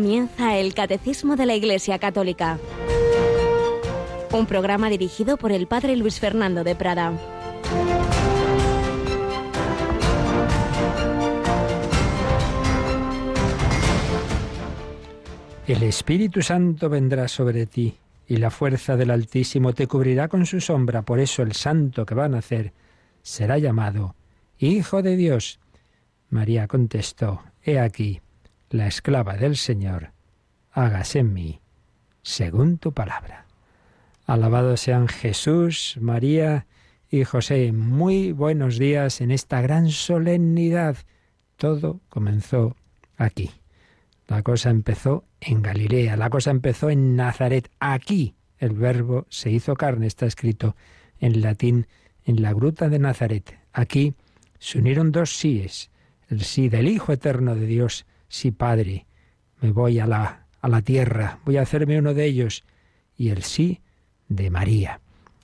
[0.00, 2.58] Comienza el Catecismo de la Iglesia Católica,
[4.32, 7.12] un programa dirigido por el Padre Luis Fernando de Prada.
[15.66, 17.94] El Espíritu Santo vendrá sobre ti
[18.26, 21.02] y la fuerza del Altísimo te cubrirá con su sombra.
[21.02, 22.72] Por eso el santo que va a nacer
[23.20, 24.14] será llamado
[24.58, 25.60] Hijo de Dios.
[26.30, 28.22] María contestó, He aquí,
[28.70, 30.12] la esclava del Señor,
[30.70, 31.60] hágase en mí,
[32.22, 33.46] según tu palabra.
[34.26, 36.66] Alabados sean Jesús, María
[37.10, 37.72] y José.
[37.72, 40.96] Muy buenos días en esta gran solemnidad.
[41.56, 42.76] Todo comenzó
[43.16, 43.50] aquí.
[44.28, 47.68] La cosa empezó en Galilea, la cosa empezó en Nazaret.
[47.80, 50.76] Aquí el verbo se hizo carne, está escrito
[51.18, 51.88] en latín
[52.24, 53.58] en la gruta de Nazaret.
[53.72, 54.14] Aquí
[54.60, 55.90] se unieron dos síes,
[56.28, 59.04] el sí del Hijo Eterno de Dios, sí Padre,
[59.60, 62.64] me voy a la, a la tierra, voy a hacerme uno de ellos,
[63.18, 63.82] y el sí
[64.28, 65.00] de María.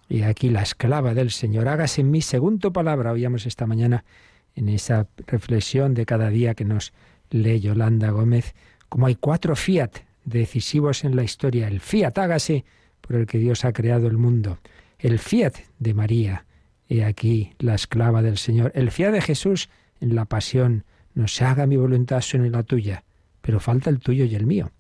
[0.09, 4.07] Y aquí la esclava del Señor, hágase en mí según tu palabra, oíamos esta mañana
[4.55, 6.95] en esa reflexión de cada día que nos
[7.29, 8.55] lee Yolanda Gómez,
[8.89, 9.91] como hay cuatro fiat
[10.25, 11.69] decisivos en la historia.
[11.69, 12.64] El fiat hágase
[13.03, 14.59] por el que Dios ha creado el mundo.
[14.98, 16.47] El fiat de María,
[16.89, 18.70] He aquí la esclava del Señor.
[18.75, 19.69] El fiat de Jesús
[20.01, 20.84] en la pasión.
[21.17, 23.03] No se haga mi voluntad sino la tuya,
[23.41, 24.70] pero falta el tuyo y el mío.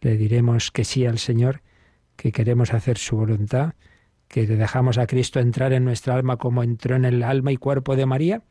[0.00, 1.62] Le diremos que sí al Señor,
[2.16, 3.74] que queremos hacer su voluntad,
[4.26, 7.94] que dejamos a Cristo entrar en nuestra alma como entró en el alma y cuerpo
[7.94, 8.42] de María.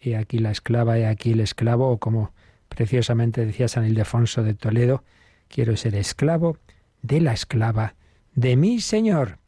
[0.00, 2.34] He aquí la esclava, he aquí el esclavo, o como
[2.68, 5.02] preciosamente decía San Ildefonso de Toledo,
[5.48, 6.58] quiero ser esclavo
[7.00, 7.94] de la esclava
[8.34, 9.38] de mi Señor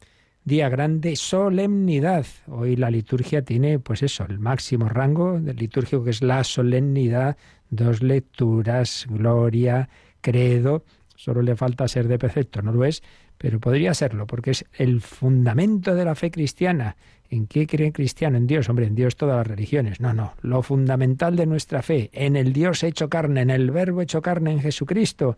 [0.45, 2.25] día grande, solemnidad.
[2.47, 7.37] Hoy la liturgia tiene, pues eso, el máximo rango del litúrgico que es la solemnidad,
[7.69, 9.89] dos lecturas, gloria,
[10.21, 10.83] credo.
[11.15, 13.03] Solo le falta ser de precepto, no lo es,
[13.37, 16.97] pero podría serlo, porque es el fundamento de la fe cristiana.
[17.29, 18.37] ¿En qué cree el cristiano?
[18.37, 19.99] En Dios, hombre, en Dios todas las religiones.
[19.99, 24.01] No, no, lo fundamental de nuestra fe, en el Dios hecho carne, en el Verbo
[24.01, 25.37] hecho carne, en Jesucristo,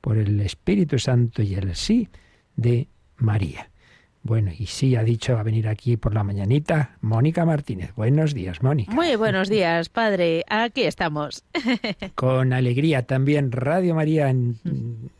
[0.00, 2.08] por el Espíritu Santo y el sí
[2.56, 3.71] de María.
[4.24, 7.92] Bueno, y sí ha dicho a venir aquí por la mañanita Mónica Martínez.
[7.96, 8.92] Buenos días, Mónica.
[8.92, 10.44] Muy buenos días, padre.
[10.48, 11.44] Aquí estamos.
[12.14, 14.58] Con alegría también Radio María en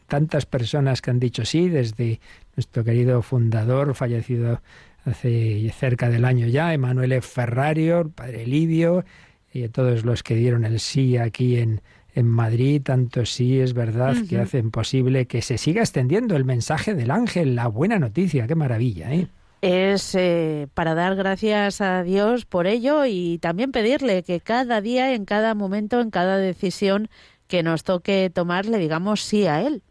[0.07, 2.21] tantas personas que han dicho sí, desde
[2.55, 4.61] nuestro querido fundador, fallecido
[5.05, 9.05] hace cerca del año ya, Emanuele Ferrario, el padre Livio,
[9.53, 11.83] y todos los que dieron el sí aquí en
[12.15, 16.95] en Madrid, tanto sí es verdad que hacen posible que se siga extendiendo el mensaje
[16.95, 19.29] del ángel, la buena noticia, qué maravilla, ¿eh?
[19.63, 25.15] Es eh, para dar gracias a Dios por ello y también pedirle que cada día,
[25.15, 27.09] en cada momento, en cada decisión
[27.47, 29.83] que nos toque tomar, le digamos sí a Él.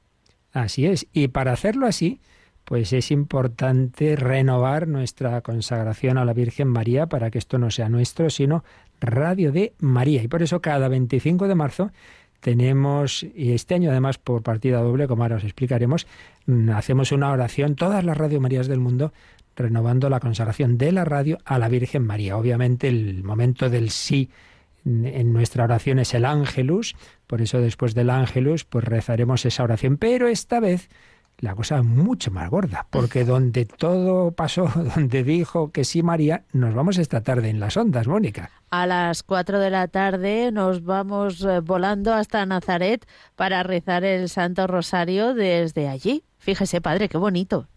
[0.51, 1.07] Así es.
[1.13, 2.19] Y para hacerlo así,
[2.65, 7.87] pues es importante renovar nuestra consagración a la Virgen María para que esto no sea
[7.87, 8.65] nuestro, sino
[9.01, 10.23] Radio de María.
[10.23, 11.91] Y por eso cada 25 de marzo
[12.39, 16.07] tenemos, y este año además por partida doble, como ahora os explicaremos,
[16.47, 19.13] mm, hacemos una oración, todas las Radio Marías del mundo,
[19.55, 22.37] renovando la consagración de la radio a la Virgen María.
[22.37, 24.29] Obviamente el momento del sí
[24.83, 26.95] en nuestra oración es el ángelus,
[27.27, 30.89] por eso después del ángelus pues rezaremos esa oración, pero esta vez
[31.37, 36.45] la cosa es mucho más gorda, porque donde todo pasó, donde dijo que sí María,
[36.51, 38.49] nos vamos esta tarde en las ondas, Mónica.
[38.71, 43.05] A las cuatro de la tarde nos vamos eh, volando hasta Nazaret
[43.35, 46.23] para rezar el Santo Rosario desde allí.
[46.37, 47.67] Fíjese, padre, qué bonito.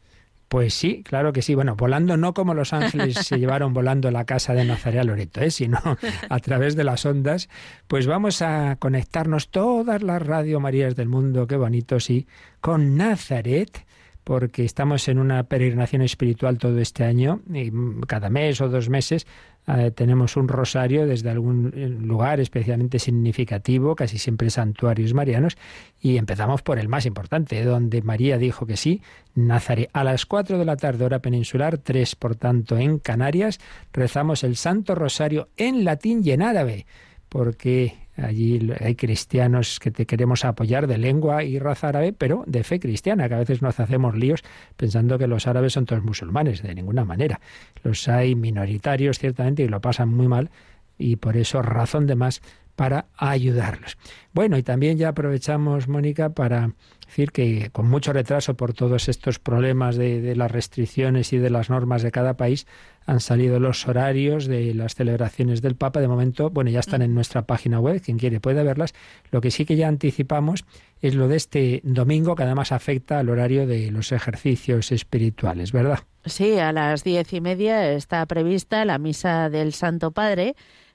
[0.47, 1.57] Pues sí, claro que sí.
[1.57, 5.41] Bueno, volando no como los ángeles se llevaron volando la casa de Nazaret a Loreto,
[5.41, 5.51] ¿eh?
[5.51, 5.81] sino
[6.29, 7.49] a través de las ondas.
[7.89, 12.29] Pues vamos a conectarnos todas las Radio Marías del mundo, qué bonito, sí,
[12.61, 13.85] con Nazaret
[14.25, 17.71] porque estamos en una peregrinación espiritual todo este año, y
[18.07, 19.27] cada mes o dos meses
[19.67, 25.57] eh, tenemos un rosario desde algún eh, lugar especialmente significativo, casi siempre santuarios marianos,
[26.01, 29.03] y empezamos por el más importante, donde María dijo que sí,
[29.35, 29.91] Nazaret.
[29.93, 33.61] A las cuatro de la tarde, hora peninsular, tres por tanto en Canarias,
[33.93, 36.87] rezamos el Santo Rosario en latín y en árabe,
[37.29, 42.63] porque Allí hay cristianos que te queremos apoyar de lengua y raza árabe, pero de
[42.63, 44.43] fe cristiana, que a veces nos hacemos líos
[44.77, 47.41] pensando que los árabes son todos musulmanes, de ninguna manera.
[47.83, 50.51] Los hay minoritarios, ciertamente, y lo pasan muy mal,
[50.97, 52.41] y por eso razón de más
[52.77, 53.97] para ayudarlos.
[54.33, 56.73] Bueno, y también ya aprovechamos, Mónica, para
[57.07, 61.71] decir que con mucho retraso por todos estos problemas de, las restricciones y de las
[61.71, 62.67] normas de cada país
[63.07, 66.01] han salido los horarios de las celebraciones del Papa.
[66.01, 68.95] De momento, bueno, ya están en nuestra página web, quien quiere puede verlas.
[69.31, 70.65] Lo que sí que ya anticipamos
[71.01, 76.01] es lo de este domingo, que además afecta al horario de los ejercicios espirituales, ¿verdad?
[76.25, 80.55] Sí, a las diez y media está prevista la misa del Santo Padre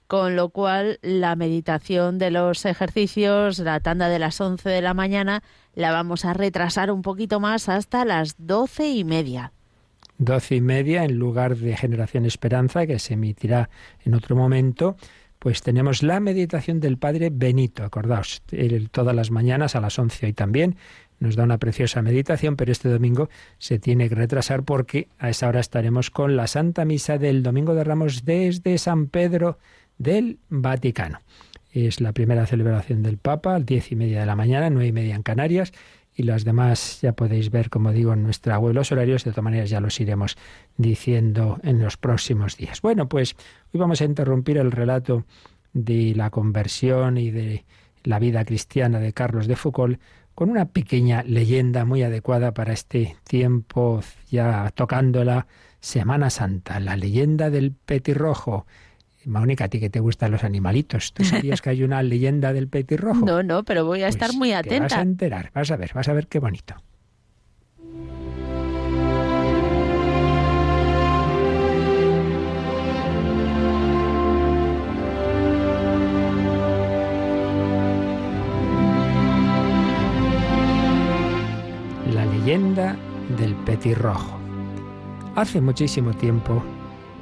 [0.09, 4.95] con lo cual la meditación de los ejercicios, la tanda de las 11 de la
[4.95, 5.43] mañana,
[5.75, 9.53] la vamos a retrasar un poquito más hasta las doce y media.
[10.19, 13.69] Doce y media en lugar de Generación Esperanza, que se emitirá
[14.03, 14.97] en otro momento,
[15.39, 17.85] pues tenemos la meditación del Padre Benito.
[17.85, 18.43] Acordaos,
[18.91, 20.75] todas las mañanas a las once hoy también
[21.19, 23.29] nos da una preciosa meditación, pero este domingo
[23.59, 27.73] se tiene que retrasar porque a esa hora estaremos con la Santa Misa del Domingo
[27.73, 29.57] de Ramos desde San Pedro
[29.97, 31.19] del Vaticano.
[31.71, 34.91] Es la primera celebración del Papa, a diez y media de la mañana, nueve y
[34.91, 35.71] media en Canarias,
[36.19, 39.45] y las demás ya podéis ver, como digo, en nuestra web los horarios, de todas
[39.45, 40.35] maneras ya los iremos
[40.75, 42.81] diciendo en los próximos días.
[42.81, 43.37] Bueno, pues
[43.73, 45.23] hoy vamos a interrumpir el relato
[45.71, 47.63] de la conversión y de
[48.03, 50.01] la vida cristiana de Carlos de Foucault
[50.35, 55.47] con una pequeña leyenda muy adecuada para este tiempo, ya tocando la
[55.79, 58.65] Semana Santa, la leyenda del petirrojo.
[59.25, 62.69] Mónica, a ti que te gustan los animalitos, ¿tú sabías que hay una leyenda del
[62.69, 63.25] petirrojo?
[63.25, 64.75] No, no, pero voy a pues estar muy atenta.
[64.75, 66.75] Te vas a enterar, vas a ver, vas a ver qué bonito.
[82.13, 82.95] La leyenda
[83.37, 84.39] del petirrojo.
[85.35, 86.63] Hace muchísimo tiempo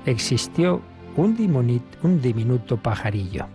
[0.06, 0.82] existió
[1.18, 3.48] un, diminuto pajarillo.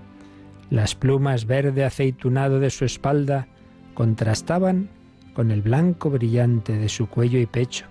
[0.71, 3.47] Las plumas verde aceitunado de su espalda
[3.95, 4.89] contrastaban
[5.35, 7.87] con el blanco brillante de su cuello y pecho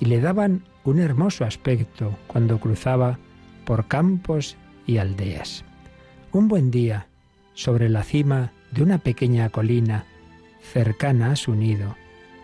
[0.00, 3.18] y le daban un hermoso aspecto cuando cruzaba
[3.64, 4.56] por campos
[4.86, 5.64] y aldeas.
[6.32, 7.06] Un buen día,
[7.54, 10.06] sobre la cima de una pequeña colina
[10.72, 11.96] cercana a su nido,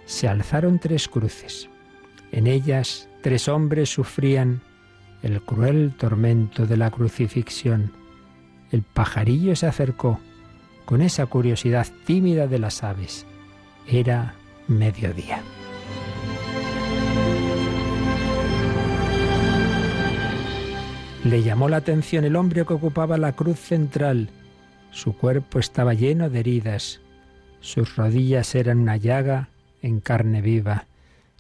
[0.05, 1.69] se alzaron tres cruces.
[2.32, 4.61] En ellas tres hombres sufrían
[5.22, 7.92] el cruel tormento de la crucifixión.
[8.70, 10.20] El pajarillo se acercó
[10.84, 13.26] con esa curiosidad tímida de las aves.
[13.86, 14.34] Era
[14.68, 15.42] mediodía.
[21.24, 24.30] Le llamó la atención el hombre que ocupaba la cruz central.
[24.92, 27.00] Su cuerpo estaba lleno de heridas.
[27.60, 29.48] Sus rodillas eran una llaga
[29.82, 30.86] en carne viva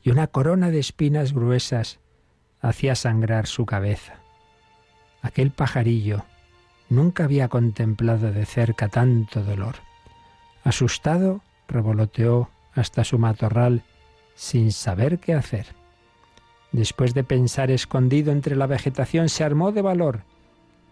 [0.02, 2.00] y una corona de espinas gruesas
[2.60, 4.14] hacía sangrar su cabeza.
[5.22, 6.24] Aquel pajarillo
[6.88, 9.76] nunca había contemplado de cerca tanto dolor.
[10.64, 13.82] Asustado, revoloteó hasta su matorral
[14.34, 15.66] sin saber qué hacer.
[16.72, 20.22] Después de pensar escondido entre la vegetación, se armó de valor.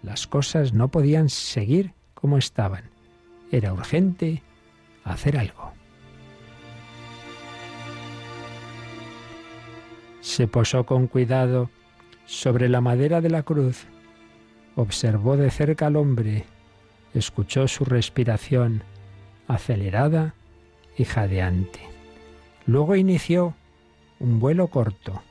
[0.03, 2.85] Las cosas no podían seguir como estaban.
[3.51, 4.43] Era urgente
[5.05, 5.73] hacer algo.
[10.25, 11.69] Se posó con cuidado
[12.25, 13.85] sobre la madera de la cruz,
[14.75, 16.47] observó de cerca al hombre,
[17.13, 18.83] escuchó su respiración
[19.49, 20.35] acelerada
[20.97, 21.81] y jadeante.
[22.65, 23.55] Luego inició
[24.19, 25.23] un vuelo corto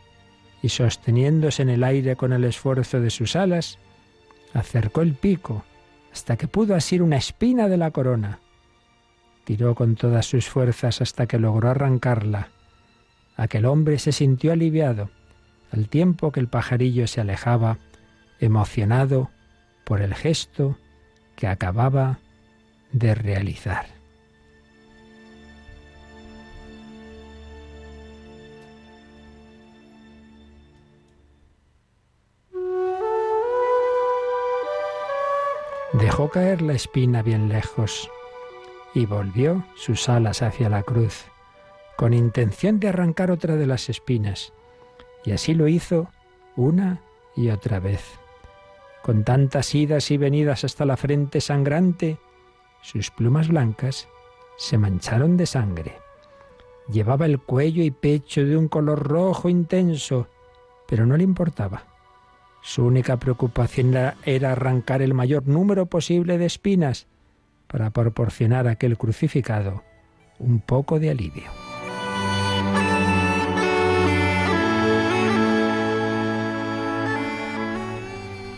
[0.62, 3.80] y sosteniéndose en el aire con el esfuerzo de sus alas,
[4.54, 5.64] acercó el pico
[6.12, 8.42] hasta que pudo asir una espina de la corona.
[9.44, 12.50] Tiró con todas sus fuerzas hasta que logró arrancarla
[13.36, 15.10] Aquel hombre se sintió aliviado
[15.72, 17.80] al tiempo que el pajarillo se alejaba,
[18.40, 19.32] emocionado
[19.86, 20.78] por el gesto
[21.36, 22.20] que acababa
[22.92, 23.88] de realizar.
[35.94, 38.10] Dejó caer la espina bien lejos
[38.94, 41.33] y volvió sus alas hacia la cruz
[41.96, 44.54] con intención de arrancar otra de las espinas,
[45.26, 46.10] y así lo hizo
[46.56, 47.02] una
[47.36, 48.04] y otra vez.
[49.02, 52.18] Con tantas idas y venidas hasta la frente sangrante,
[52.82, 54.08] sus plumas blancas
[54.58, 55.98] se mancharon de sangre.
[56.90, 60.28] Llevaba el cuello y pecho de un color rojo intenso,
[60.88, 61.84] pero no le importaba.
[62.62, 63.94] Su única preocupación
[64.26, 67.08] era, arrancar el mayor número posible de espinas
[67.68, 69.84] para proporcionar a aquel crucificado
[70.40, 71.63] un poco de alivio.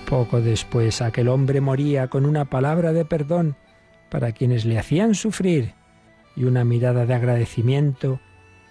[0.08, 3.56] Poco después aquel hombre moría con una palabra de perdón
[4.10, 5.74] para quienes le hacían sufrir
[6.36, 8.20] y una mirada de agradecimiento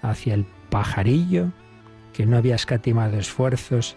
[0.00, 1.50] hacia el pajarillo
[2.12, 3.96] que no había escatimado esfuerzos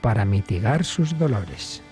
[0.00, 1.82] para mitigar sus dolores.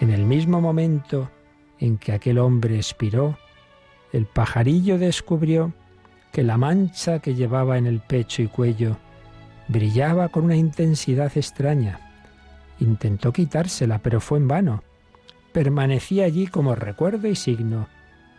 [0.00, 1.30] En el mismo momento
[1.78, 3.36] en que aquel hombre expiró,
[4.12, 5.74] el pajarillo descubrió
[6.32, 8.96] que la mancha que llevaba en el pecho y cuello
[9.68, 12.09] brillaba con una intensidad extraña.
[12.80, 14.82] Intentó quitársela, pero fue en vano.
[15.52, 17.88] Permanecía allí como recuerdo y signo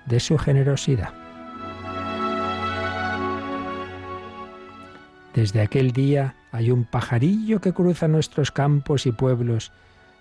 [0.06, 1.14] de su generosidad.
[5.34, 9.72] Desde aquel día hay un pajarillo que cruza nuestros campos y pueblos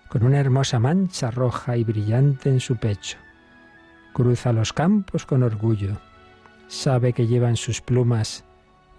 [0.07, 3.17] con una hermosa mancha roja y brillante en su pecho.
[4.13, 5.97] Cruza los campos con orgullo.
[6.67, 8.45] Sabe que lleva en sus plumas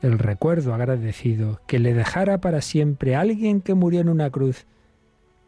[0.02, 4.66] el recuerdo agradecido que le dejara para siempre alguien que murió en una cruz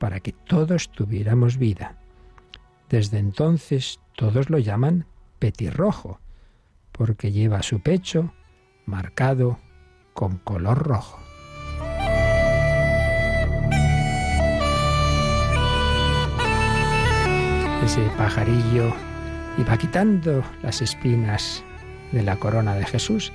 [0.05, 1.97] para que todos tuviéramos vida.
[2.91, 5.07] Desde entonces todos lo llaman
[5.39, 6.21] petirrojo,
[6.93, 8.35] porque lleva su pecho
[8.85, 9.59] marcado
[10.13, 11.19] con color rojo.
[17.83, 18.93] Ese pajarillo
[19.57, 21.65] iba quitando las espinas
[22.13, 23.33] de la corona de Jesús.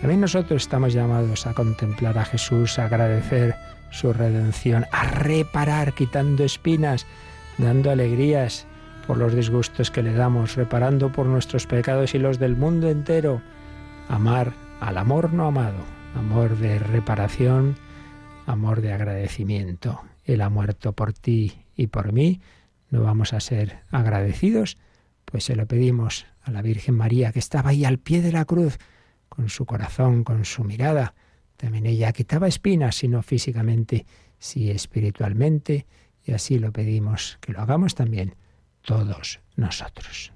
[0.00, 3.54] También nosotros estamos llamados a contemplar a Jesús, a agradecer
[3.90, 7.06] su redención, a reparar quitando espinas,
[7.58, 8.66] dando alegrías
[9.06, 13.42] por los disgustos que le damos, reparando por nuestros pecados y los del mundo entero.
[14.08, 17.76] Amar al amor no amado, amor de reparación,
[18.46, 20.00] amor de agradecimiento.
[20.24, 22.40] Él ha muerto por ti y por mí.
[22.90, 24.78] ¿No vamos a ser agradecidos?
[25.24, 28.44] Pues se lo pedimos a la Virgen María, que estaba ahí al pie de la
[28.44, 28.78] cruz,
[29.28, 31.14] con su corazón, con su mirada.
[31.60, 34.06] También ella quitaba espinas, sino físicamente,
[34.38, 35.84] sí espiritualmente,
[36.24, 38.34] y así lo pedimos, que lo hagamos también
[38.80, 40.32] todos nosotros.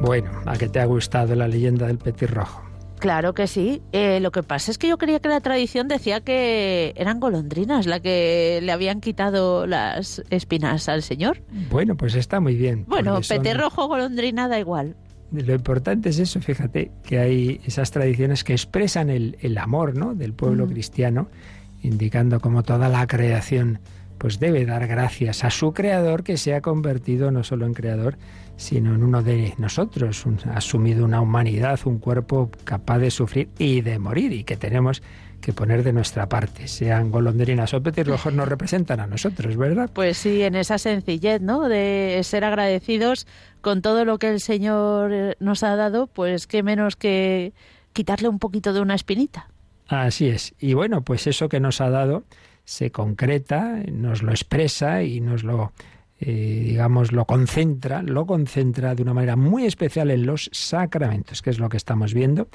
[0.00, 2.69] Bueno, ¿a qué te ha gustado la leyenda del petirrojo?
[3.00, 3.82] Claro que sí.
[3.92, 7.86] Eh, lo que pasa es que yo creía que la tradición decía que eran golondrinas
[7.86, 11.42] la que le habían quitado las espinas al señor.
[11.70, 12.84] Bueno, pues está muy bien.
[12.86, 14.96] Bueno, petirrojo, golondrina, da igual.
[15.32, 20.14] Lo importante es eso, fíjate, que hay esas tradiciones que expresan el, amor ¿no?
[20.14, 20.68] del pueblo mm.
[20.68, 21.28] cristiano,
[21.82, 23.80] indicando como toda la creación
[24.18, 28.18] pues debe dar gracias a su creador que se ha convertido no solo en creador,
[28.60, 33.80] sino en uno de nosotros, ha asumido una humanidad, un cuerpo capaz de sufrir y
[33.80, 35.02] de morir y que tenemos
[35.40, 36.68] que poner de nuestra parte.
[36.68, 39.90] Sean golondrinas o petirrojos nos representan a nosotros, ¿verdad?
[39.94, 41.70] Pues sí, en esa sencillez, ¿no?
[41.70, 43.26] De ser agradecidos
[43.62, 47.54] con todo lo que el Señor eh, nos ha dado, pues qué menos que
[47.94, 49.48] quitarle un poquito de una espinita.
[49.88, 50.54] Así es.
[50.58, 52.24] Y bueno, pues eso que nos ha dado
[52.64, 55.72] se concreta, nos lo expresa y nos lo
[56.20, 61.48] eh, digamos, lo concentra, lo concentra de una manera muy especial en los sacramentos, que
[61.48, 62.48] es lo que estamos viendo.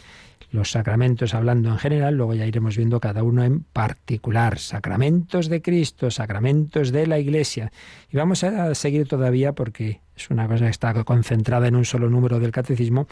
[0.51, 4.59] Los sacramentos hablando en general, luego ya iremos viendo cada uno en particular.
[4.59, 7.71] Sacramentos de Cristo, sacramentos de la Iglesia.
[8.11, 12.09] Y vamos a seguir todavía porque es una cosa que está concentrada en un solo
[12.09, 13.07] número del catecismo,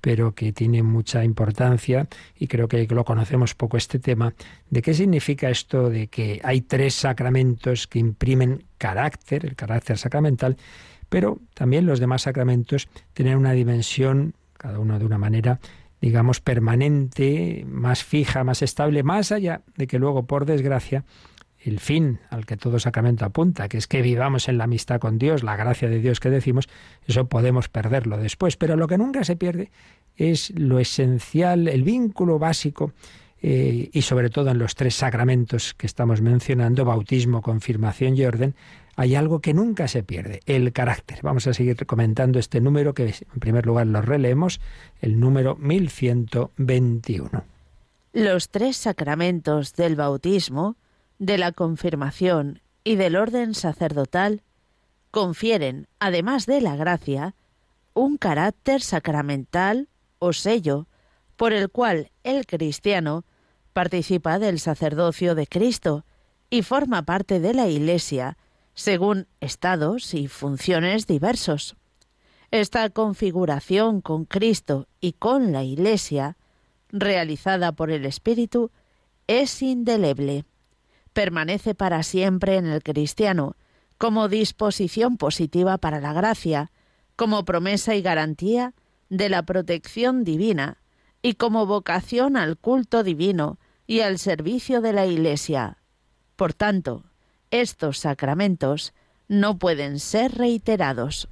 [0.00, 4.34] pero que tiene mucha importancia y creo que lo conocemos poco este tema,
[4.70, 10.56] de qué significa esto de que hay tres sacramentos que imprimen carácter, el carácter sacramental,
[11.08, 15.58] pero también los demás sacramentos tienen una dimensión, cada uno de una manera,
[16.00, 21.04] digamos, permanente, más fija, más estable, más allá de que luego, por desgracia,
[21.60, 25.18] el fin al que todo sacramento apunta, que es que vivamos en la amistad con
[25.18, 26.68] Dios, la gracia de Dios que decimos,
[27.06, 28.56] eso podemos perderlo después.
[28.56, 29.70] Pero lo que nunca se pierde
[30.16, 32.92] es lo esencial, el vínculo básico,
[33.40, 38.54] eh, y sobre todo en los tres sacramentos que estamos mencionando, bautismo, confirmación y orden,
[38.96, 41.20] hay algo que nunca se pierde, el carácter.
[41.22, 44.60] Vamos a seguir comentando este número que en primer lugar lo releemos,
[45.00, 47.44] el número 1121.
[48.12, 50.76] Los tres sacramentos del bautismo
[51.18, 54.42] de la confirmación y del orden sacerdotal
[55.10, 57.34] confieren, además de la gracia,
[57.94, 60.86] un carácter sacramental o sello
[61.36, 63.24] por el cual el cristiano
[63.72, 66.04] participa del sacerdocio de Cristo
[66.50, 68.36] y forma parte de la Iglesia
[68.74, 71.76] según estados y funciones diversos.
[72.50, 76.36] Esta configuración con Cristo y con la Iglesia,
[76.90, 78.70] realizada por el Espíritu,
[79.26, 80.44] es indeleble
[81.18, 83.56] permanece para siempre en el cristiano,
[83.98, 86.70] como disposición positiva para la gracia,
[87.16, 88.72] como promesa y garantía
[89.08, 90.78] de la protección divina
[91.20, 95.78] y como vocación al culto divino y al servicio de la Iglesia.
[96.36, 97.02] Por tanto,
[97.50, 98.94] estos sacramentos
[99.26, 101.26] no pueden ser reiterados.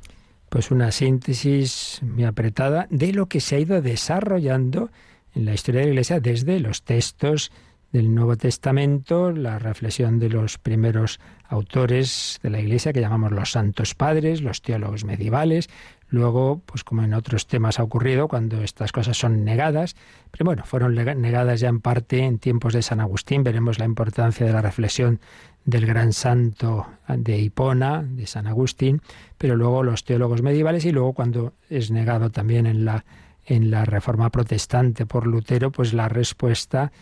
[0.48, 4.90] Pues una síntesis muy apretada de lo que se ha ido desarrollando
[5.32, 7.52] en la historia de la Iglesia desde los textos
[7.96, 13.52] del Nuevo Testamento, la reflexión de los primeros autores de la Iglesia que llamamos los
[13.52, 15.70] santos padres, los teólogos medievales,
[16.10, 19.96] luego, pues como en otros temas ha ocurrido, cuando estas cosas son negadas,
[20.30, 24.44] pero bueno, fueron negadas ya en parte en tiempos de San Agustín, veremos la importancia
[24.44, 25.18] de la reflexión
[25.64, 29.00] del gran santo de Hipona, de San Agustín,
[29.38, 33.06] pero luego los teólogos medievales y luego cuando es negado también en la,
[33.46, 36.92] en la Reforma protestante por Lutero, pues la respuesta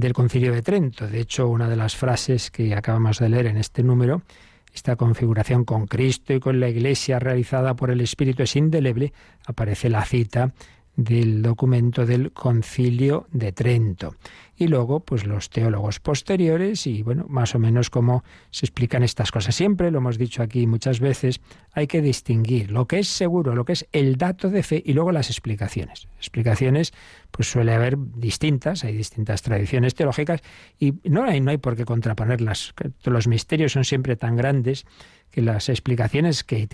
[0.00, 1.06] del Concilio de Trento.
[1.06, 4.22] De hecho, una de las frases que acabamos de leer en este número,
[4.74, 9.12] esta configuración con Cristo y con la Iglesia realizada por el Espíritu es indeleble,
[9.46, 10.52] aparece la cita
[10.96, 14.14] del documento del Concilio de Trento.
[14.56, 19.32] Y luego, pues los teólogos posteriores y, bueno, más o menos cómo se explican estas
[19.32, 19.54] cosas.
[19.54, 21.40] Siempre, lo hemos dicho aquí muchas veces,
[21.72, 24.92] hay que distinguir lo que es seguro, lo que es el dato de fe y
[24.92, 26.08] luego las explicaciones.
[26.18, 26.92] Explicaciones,
[27.30, 30.42] pues suele haber distintas, hay distintas tradiciones teológicas
[30.78, 32.74] y no hay, no hay por qué contraponerlas.
[33.04, 34.84] Los misterios son siempre tan grandes
[35.30, 36.68] que las explicaciones que,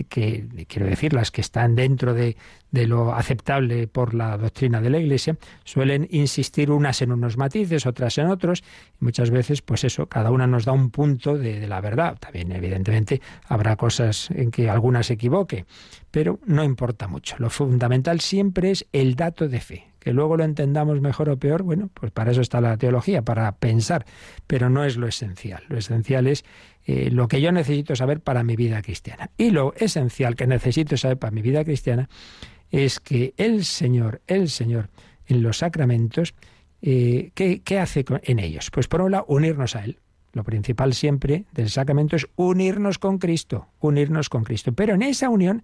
[0.67, 2.35] quiero decir, las que están dentro de,
[2.71, 8.17] lo aceptable por la doctrina de la Iglesia, suelen insistir unas en unos matices, otras
[8.17, 8.63] en otros,
[9.01, 12.17] y muchas veces, pues eso, cada una nos da un punto de, de la verdad.
[12.19, 15.65] También, evidentemente, habrá cosas en que alguna se equivoque,
[16.11, 17.35] pero no importa mucho.
[17.39, 19.87] Lo fundamental siempre es el dato de fe.
[20.07, 23.51] Que luego lo entendamos mejor o peor, bueno, pues para eso está la teología, para
[23.51, 24.05] pensar,
[24.47, 25.63] pero no es lo esencial.
[25.67, 26.45] Lo esencial es
[26.85, 29.31] eh, lo que yo necesito saber para mi vida cristiana.
[29.37, 32.07] Y lo esencial que necesito saber para mi vida cristiana
[32.71, 34.87] es que el Señor, el Señor,
[35.25, 36.35] en los sacramentos,
[36.81, 38.71] eh, ¿qué, hace en ellos?
[38.71, 39.99] Pues por un lado, unirnos a Él.
[40.31, 44.71] Lo principal siempre del sacramento es unirnos con Cristo, unirnos con Cristo.
[44.71, 45.63] Pero en esa unión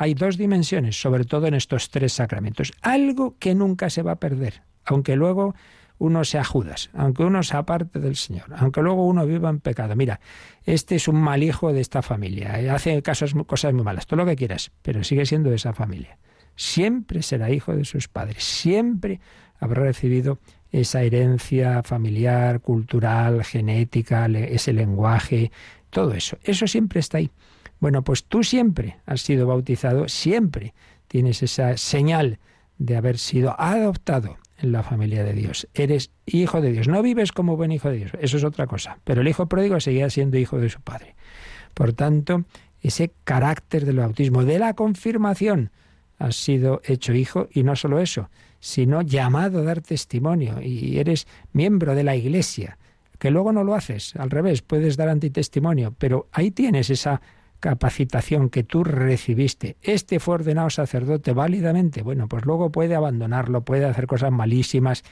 [0.00, 2.72] hay dos dimensiones, sobre todo en estos tres sacramentos.
[2.80, 5.54] Algo que nunca se va a perder, aunque luego
[5.98, 9.94] uno sea Judas, aunque uno sea parte del Señor, aunque luego uno viva en pecado.
[9.96, 10.18] Mira,
[10.64, 14.20] este es un mal hijo de esta familia, eh, hace cosas, cosas muy malas, todo
[14.20, 16.16] lo que quieras, pero sigue siendo de esa familia.
[16.56, 19.20] Siempre será hijo de sus padres, siempre
[19.58, 20.38] habrá recibido
[20.72, 25.52] esa herencia familiar, cultural, genética, ese lenguaje,
[25.90, 26.38] todo eso.
[26.42, 27.30] Eso siempre está ahí.
[27.80, 30.74] Bueno, pues tú siempre has sido bautizado, siempre
[31.08, 32.38] tienes esa señal
[32.78, 35.66] de haber sido adoptado en la familia de Dios.
[35.74, 36.88] Eres hijo de Dios.
[36.88, 38.12] No vives como buen hijo de Dios.
[38.20, 38.98] Eso es otra cosa.
[39.04, 41.16] Pero el hijo pródigo seguía siendo hijo de su padre.
[41.74, 42.44] Por tanto,
[42.82, 45.70] ese carácter del bautismo, de la confirmación,
[46.18, 51.26] has sido hecho hijo y no solo eso, sino llamado a dar testimonio y eres
[51.52, 52.76] miembro de la iglesia,
[53.18, 57.22] que luego no lo haces, al revés, puedes dar antitestimonio, pero ahí tienes esa
[57.60, 63.84] capacitación que tú recibiste, este fue ordenado sacerdote válidamente, bueno, pues luego puede abandonarlo, puede
[63.84, 65.04] hacer cosas malísimas,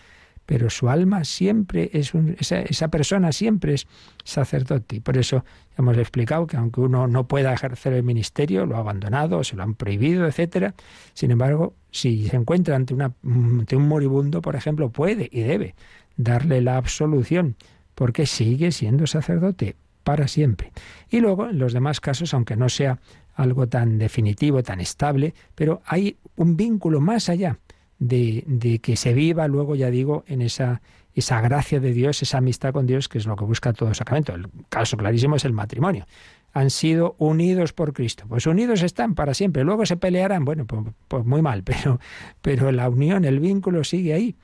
[0.48, 3.86] pero su alma siempre es un, esa, persona siempre es
[4.24, 4.96] sacerdote.
[4.96, 5.44] Y por eso
[5.76, 9.62] hemos explicado que aunque uno no pueda ejercer el ministerio, lo ha abandonado, se lo
[9.62, 10.74] han prohibido, etcétera,
[11.12, 15.74] sin embargo, si se encuentra ante, un moribundo, por ejemplo, puede y debe
[16.16, 17.56] darle la absolución,
[17.94, 19.76] porque sigue siendo sacerdote
[20.08, 20.72] para siempre.
[21.10, 22.98] Y luego, en los demás casos, aunque no sea
[23.34, 27.58] algo tan definitivo, tan estable, pero hay un vínculo más allá
[27.98, 30.80] de, que se viva luego, ya digo, en esa,
[31.14, 34.34] esa gracia de Dios, esa amistad con Dios, que es lo que busca todo sacramento.
[34.34, 36.06] El caso clarísimo es el matrimonio.
[36.54, 38.24] Han sido unidos por Cristo.
[38.26, 39.62] Pues unidos están para siempre.
[39.62, 42.00] Luego se pelearán, bueno, pues, pues muy mal, pero,
[42.40, 44.36] pero la unión, el vínculo sigue ahí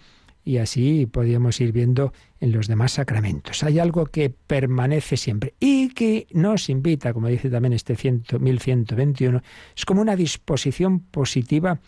[0.45, 3.65] y así podríamos ir viendo en los demás sacramentos.
[3.65, 7.97] Hay algo que permanece siempre y que nos invita, como dice también este
[8.39, 9.43] 1121,
[9.75, 11.81] es como una disposición positiva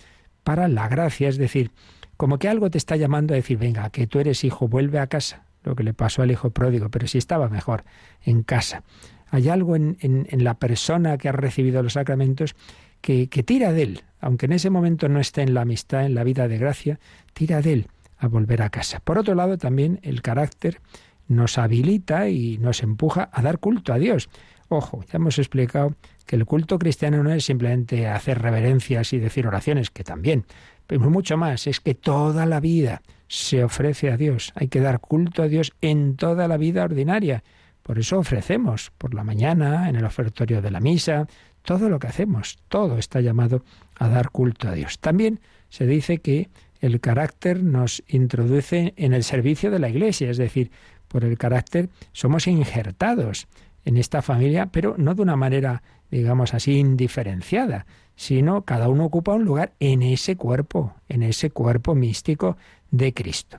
[0.42, 1.70] para la gracia, es decir,
[2.16, 5.06] como que algo te está llamando a decir, venga, que tú eres hijo, vuelve a
[5.06, 7.84] casa, lo que le pasó al hijo pródigo, pero si estaba mejor
[8.22, 8.82] en casa.
[9.28, 12.54] Hay algo en, la persona que ha recibido los sacramentos
[13.00, 16.14] que, que tira de él, aunque en ese momento no esté en la amistad, en
[16.14, 17.00] la vida de gracia,
[17.34, 17.86] tira de él
[18.18, 19.00] a volver a casa.
[19.00, 20.80] Por otro lado, también el carácter
[21.28, 24.28] nos habilita y nos empuja a dar culto a Dios.
[24.68, 25.94] Ojo, ya hemos explicado
[26.26, 30.44] que el culto cristiano no es simplemente hacer reverencias y decir oraciones, que también,
[30.86, 34.52] pero mucho más, es que toda la vida se ofrece a Dios.
[34.56, 37.44] Hay que dar culto a Dios en toda la vida ordinaria.
[37.82, 41.26] Por eso ofrecemos por la mañana, en el ofertorio de la misa,
[41.62, 43.64] todo lo que hacemos, todo está llamado
[43.96, 44.98] a dar culto a Dios.
[44.98, 46.48] También se dice que
[46.80, 50.70] el carácter nos introduce en el servicio de la Iglesia, es decir,
[51.08, 53.48] por el carácter somos injertados
[53.84, 57.86] en esta familia, pero no de una manera, digamos así, indiferenciada,
[58.16, 62.56] sino cada uno ocupa un lugar en ese cuerpo, en ese cuerpo místico
[62.90, 63.58] de Cristo.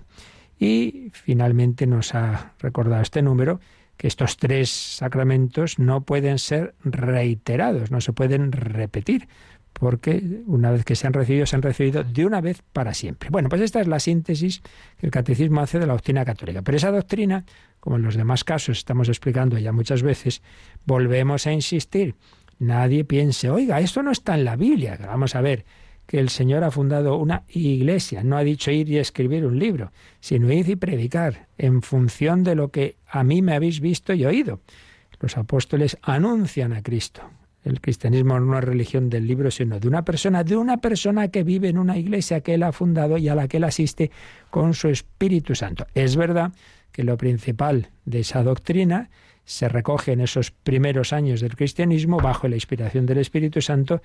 [0.60, 3.60] Y finalmente nos ha recordado este número
[3.96, 9.28] que estos tres sacramentos no pueden ser reiterados, no se pueden repetir,
[9.80, 13.30] porque una vez que se han recibido, se han recibido de una vez para siempre.
[13.30, 14.62] Bueno, pues esta es la síntesis
[14.98, 16.62] que el catecismo hace de la doctrina católica.
[16.62, 17.46] Pero esa doctrina,
[17.80, 20.42] como en los demás casos estamos explicando ya muchas veces,
[20.86, 22.16] volvemos a insistir.
[22.60, 24.98] Nadie piense, oiga, esto no está en la Biblia.
[25.00, 25.66] Vamos a ver,
[26.08, 29.92] que el Señor ha fundado una iglesia, no ha dicho ir y escribir un libro,
[30.22, 34.26] sino ir y predicar en función de lo que a mí me habéis visto y
[34.26, 34.62] oído.
[35.20, 37.22] Los apóstoles anuncian a Cristo.
[37.68, 41.44] El cristianismo no es religión del libro, sino de una persona, de una persona que
[41.44, 44.10] vive en una iglesia que él ha fundado y a la que él asiste
[44.50, 45.86] con su Espíritu Santo.
[45.94, 46.54] Es verdad
[46.94, 49.10] que lo principal de esa doctrina
[49.48, 54.02] se recoge en esos primeros años del cristianismo bajo la inspiración del Espíritu Santo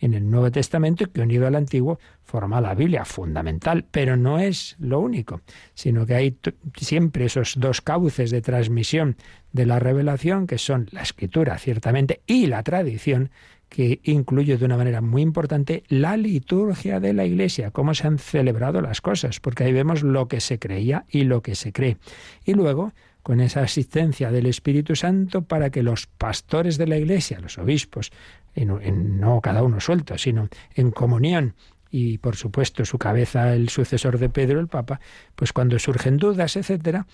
[0.00, 4.74] en el Nuevo Testamento que unido al Antiguo forma la Biblia, fundamental, pero no es
[4.78, 5.42] lo único,
[5.74, 6.38] sino que hay
[6.76, 9.16] siempre esos dos cauces de transmisión
[9.52, 13.30] de la revelación, que son la escritura, ciertamente, y la tradición,
[13.68, 18.18] que incluye de una manera muy importante la liturgia de la Iglesia, cómo se han
[18.18, 21.98] celebrado las cosas, porque ahí vemos lo que se creía y lo que se cree.
[22.46, 22.92] Y luego,
[23.26, 28.12] con esa asistencia del Espíritu Santo para que los pastores de la Iglesia, los obispos,
[28.54, 31.56] no cada uno suelto, sino en comunión,
[31.90, 35.00] y por supuesto su cabeza el sucesor de Pedro, el Papa,
[35.34, 37.08] pues cuando surgen dudas, etcétera,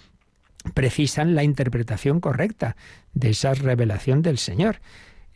[0.75, 2.77] precisan la interpretación correcta
[3.15, 4.81] de esa revelación del Señor.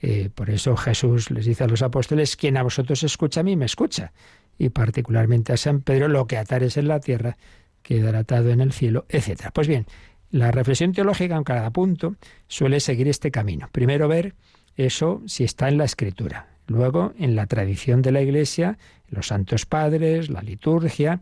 [0.02, 3.56] Eh, por eso Jesús les dice a los apóstoles, quien a vosotros escucha a mí,
[3.56, 4.12] me escucha.
[4.58, 7.38] Y particularmente a San Pedro, lo que atares en la tierra,
[7.82, 9.52] quedará atado en el cielo, etcétera.
[9.52, 9.86] Pues bien,
[10.36, 13.68] la reflexión teológica en cada punto suele seguir este camino.
[13.72, 14.34] Primero ver
[14.76, 16.48] eso si está en la escritura.
[16.66, 18.76] Luego, en la tradición de la Iglesia,
[19.08, 21.20] los santos padres, la liturgia,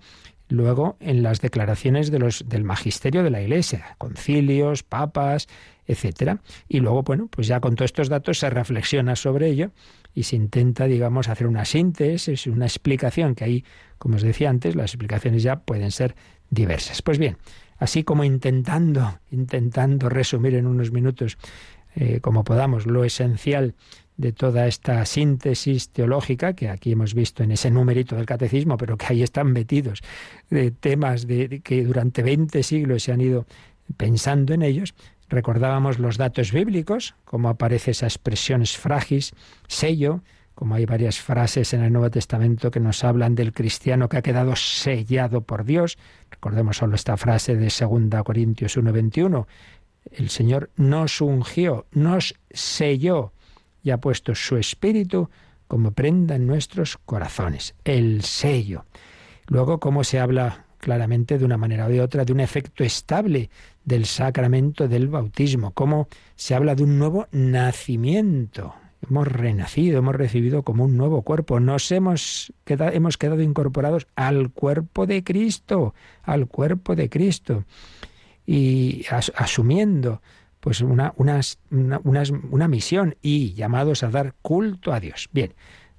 [0.48, 5.46] luego en las declaraciones de los, del magisterio de la Iglesia, concilios, papas,
[5.86, 6.40] etcétera.
[6.66, 9.70] Y luego, bueno, pues ya con todos estos datos se reflexiona sobre ello
[10.14, 13.64] y se intenta, digamos, hacer una síntesis, una explicación, que ahí,
[13.98, 16.16] como os decía antes, las explicaciones ya pueden ser
[16.54, 17.02] diversas.
[17.02, 17.36] Pues bien,
[17.78, 21.36] así como intentando, intentando resumir en unos minutos
[21.96, 23.74] eh, como podamos, lo esencial
[24.16, 28.96] de toda esta síntesis teológica que aquí hemos visto en ese numerito del catecismo, pero
[28.96, 30.00] que ahí están metidos
[30.50, 33.46] de temas de, que durante 20 siglos se han ido
[33.96, 34.94] pensando en ellos.
[35.28, 39.24] Recordábamos los datos bíblicos, como aparece esa expresión frágil,
[39.66, 40.22] sello,
[40.54, 44.22] como hay varias frases en el Nuevo Testamento que nos hablan del cristiano que ha
[44.22, 45.98] quedado sellado por Dios.
[46.30, 49.46] Recordemos solo esta frase de 2 Corintios 1:21
[50.12, 53.32] el Señor nos ungió, nos selló
[53.82, 55.30] y ha puesto su espíritu
[55.66, 58.84] como prenda en nuestros corazones, el sello.
[59.46, 63.50] Luego, cómo se habla claramente de una manera o de otra de un efecto estable
[63.84, 68.74] del sacramento del bautismo, cómo se habla de un nuevo nacimiento.
[69.08, 74.50] Hemos renacido, hemos recibido como un nuevo cuerpo, nos hemos quedado, hemos quedado incorporados al
[74.50, 77.64] cuerpo de Cristo, al cuerpo de Cristo
[78.46, 79.04] y
[79.36, 80.20] asumiendo
[80.60, 81.40] pues una, una,
[81.70, 85.28] una, misión y llamados a dar culto a Dios.
[85.30, 85.52] Bien,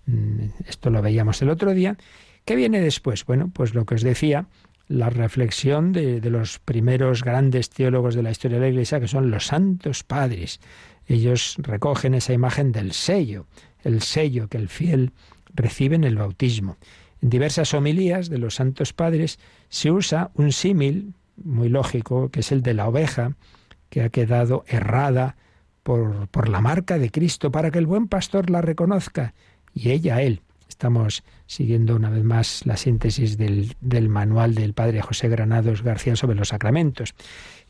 [0.08, 1.98] mm, esto lo veíamos el otro día.
[2.46, 3.26] ¿Qué viene después?
[3.26, 4.48] Bueno, pues lo que os decía,
[4.88, 9.08] la reflexión de, de, los primeros grandes teólogos de la historia de la Iglesia, que
[9.08, 10.60] son los santos padres.
[11.08, 13.46] Ellos recogen esa imagen del sello,
[13.84, 15.12] el sello que el fiel
[15.54, 16.78] recibe en el bautismo.
[17.22, 19.40] En diversas homilías de los santos padres
[19.70, 23.36] se usa un símil muy lógico, que es el de la oveja,
[23.90, 25.36] que ha quedado errada
[25.84, 29.34] por, por la marca de Cristo, para que el buen pastor la reconozca,
[29.74, 30.42] y ella él.
[30.76, 36.18] Estamos siguiendo una vez más la síntesis del, del, manual del padre José Granados García
[36.18, 37.16] sobre los sacramentos.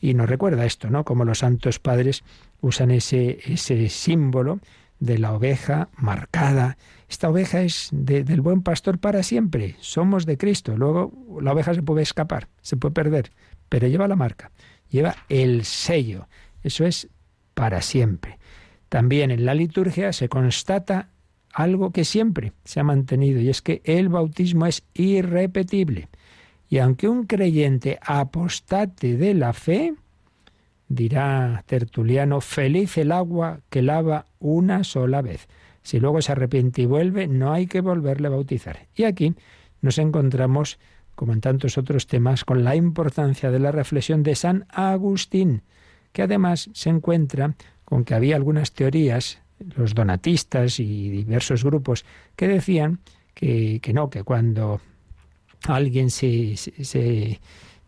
[0.02, 1.04] Y nos recuerda esto, ¿no?
[1.04, 2.24] Como los santos padres
[2.62, 4.60] usan ese, ese símbolo
[5.00, 6.80] de la oveja marcada.
[7.08, 9.76] Esta oveja es del buen pastor para siempre.
[9.82, 10.76] Somos de Cristo.
[10.76, 11.14] Luego
[11.44, 13.32] la oveja se puede escapar, se puede perder,
[13.70, 14.50] pero lleva la marca,
[14.90, 16.28] lleva el sello.
[16.64, 17.08] Eso es
[17.54, 18.40] para siempre.
[18.90, 21.10] También en la liturgia se constata
[21.56, 26.10] algo que siempre se ha mantenido y es que el bautismo es irrepetible.
[26.68, 29.94] Y aunque un creyente apostate de la fe,
[30.90, 35.48] dirá Tertuliano, feliz el agua que lava una sola vez.
[35.82, 38.88] Si luego se arrepiente y vuelve, no hay que volverle a bautizar.
[38.94, 39.34] Y aquí
[39.82, 40.78] nos encontramos,
[41.16, 45.62] como en tantos otros temas, con la importancia de la reflexión de San Agustín,
[46.12, 49.40] que además se encuentra con que había algunas teorías,
[49.76, 53.00] los donatistas y diversos grupos, que decían
[53.34, 54.82] que, no, que cuando
[55.68, 57.40] alguien se, se,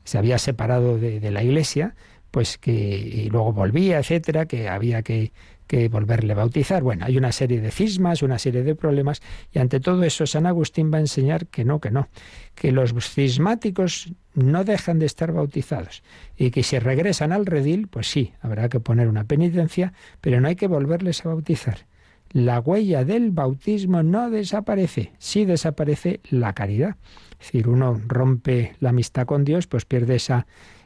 [0.04, 1.96] se había separado de, de, la iglesia,
[2.32, 5.32] pues que y luego volvía, etcétera, que había que
[5.68, 6.82] que volverle a bautizar.
[6.82, 10.46] Bueno, hay una serie de cismas, una serie de problemas, y ante todo eso San
[10.46, 12.08] Agustín va a enseñar que no, que no,
[12.56, 16.04] que los cismáticos no dejan de estar bautizados
[16.38, 20.48] y que si regresan al redil, pues sí, habrá que poner una penitencia, pero no
[20.48, 21.88] hay que volverles a bautizar.
[22.32, 26.98] La huella del bautismo no desaparece, sí desaparece la caridad.
[27.32, 30.46] Es decir, uno rompe la amistad con Dios, pues pierde esa,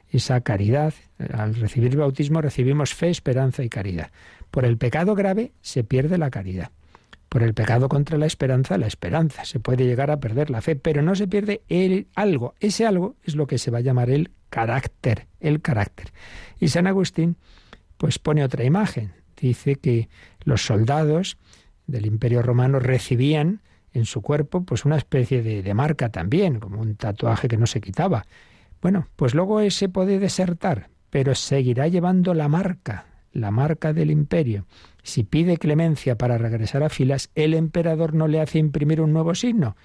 [0.10, 0.94] esa caridad.
[1.34, 4.12] Al recibir el bautismo recibimos fe, esperanza y caridad.
[4.50, 6.72] Por el pecado grave se pierde la caridad.
[7.32, 9.46] Por el pecado contra la esperanza, la esperanza.
[9.46, 12.56] Se puede llegar a perder la fe, pero no se pierde el algo.
[12.60, 16.12] Ese algo es lo que se va a llamar el carácter, el carácter.
[16.60, 17.38] Y San Agustín
[17.96, 19.14] pues pone otra imagen.
[19.40, 20.10] Dice que
[20.44, 21.38] los soldados
[21.88, 23.62] del Imperio Romano recibían
[23.94, 27.66] en su cuerpo pues una especie de, de marca también, como un tatuaje que no
[27.66, 28.26] se quitaba.
[28.82, 34.66] Bueno, pues luego ese puede desertar, pero seguirá llevando la marca, la marca del imperio.
[35.04, 39.34] Si pide clemencia para regresar a filas, el emperador no le hace imprimir un nuevo
[39.36, 39.76] signo.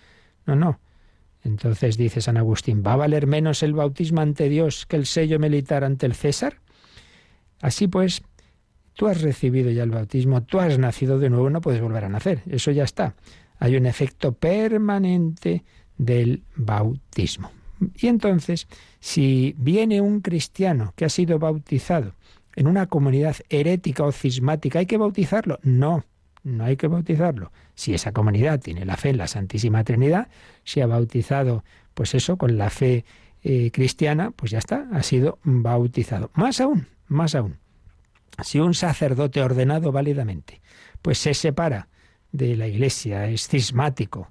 [0.44, 0.80] No, no.
[1.42, 5.38] Entonces dice San Agustín, ¿va a valer menos el bautismo ante Dios que el sello
[5.38, 6.60] militar ante el César?
[7.60, 8.22] Así pues,
[8.94, 12.08] tú has recibido ya el bautismo, tú has nacido de nuevo, no puedes volver a
[12.08, 13.14] nacer, eso ya está.
[13.58, 15.64] Hay un efecto permanente
[15.96, 17.50] del bautismo.
[17.94, 18.66] Y entonces,
[19.00, 22.12] si viene un cristiano que ha sido bautizado
[22.56, 25.58] en una comunidad herética o cismática, ¿hay que bautizarlo?
[25.62, 26.04] No,
[26.42, 27.52] no hay que bautizarlo.
[27.74, 30.28] Si esa comunidad tiene la fe en la Santísima Trinidad,
[30.64, 31.64] si ha bautizado,
[31.94, 33.04] pues eso, con la fe
[33.42, 36.30] eh, cristiana, pues ya está, ha sido bautizado.
[36.34, 37.58] Más aún, más aún,
[38.42, 40.62] si un sacerdote ordenado válidamente,
[41.02, 41.88] pues se separa
[42.32, 44.30] de la iglesia, es cismático,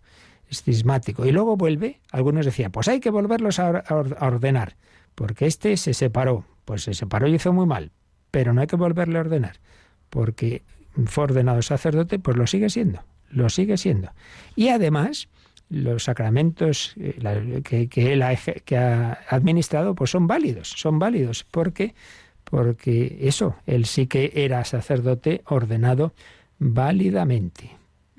[0.50, 4.78] es cismático, y luego vuelve, algunos decían, pues hay que volverlos a, a ordenar,
[5.14, 7.92] porque este se separó, pues se separó y hizo muy mal,
[8.36, 9.62] pero no hay que volverle a ordenar,
[10.10, 10.62] porque
[11.06, 14.12] fue ordenado sacerdote, pues lo sigue siendo, lo sigue siendo.
[14.58, 15.30] Y además,
[15.70, 21.96] los sacramentos eh, que, él ha, ha administrado, pues son válidos, son válidos, porque,
[22.44, 26.12] porque eso, él sí que era sacerdote ordenado
[26.60, 27.72] válidamente.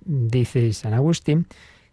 [0.02, 1.46] Dice San Agustín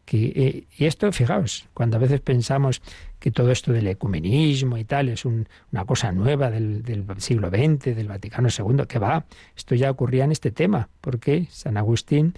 [0.06, 2.82] que, eh, y esto, fijaos, cuando a veces pensamos
[3.20, 6.84] que todo esto del ecumenismo y tal es una cosa nueva del,
[7.18, 11.78] siglo XX, del Vaticano II, que va, esto ya ocurría en este tema, porque San
[11.78, 12.34] Agustín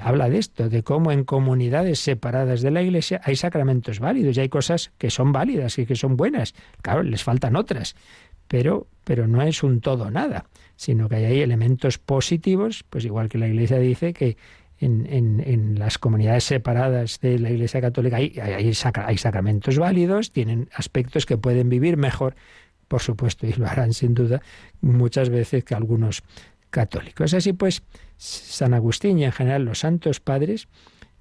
[0.00, 4.40] habla de esto, de cómo en comunidades separadas de la Iglesia hay sacramentos válidos y
[4.40, 6.54] hay cosas que son válidas y que son buenas.
[6.82, 7.94] Claro, les faltan otras,
[8.48, 13.38] pero, pero no es un todo nada, sino que hay elementos positivos, pues igual que
[13.38, 14.36] la Iglesia dice que
[14.78, 21.38] en, las comunidades separadas de la Iglesia Católica hay, hay, sacramentos válidos, tienen aspectos que
[21.38, 22.34] pueden vivir mejor,
[22.88, 24.42] por supuesto, y lo harán sin duda
[24.80, 26.22] muchas veces que algunos
[26.70, 27.32] católicos.
[27.34, 27.82] Así pues,
[28.16, 30.68] San Agustín y en general los santos padres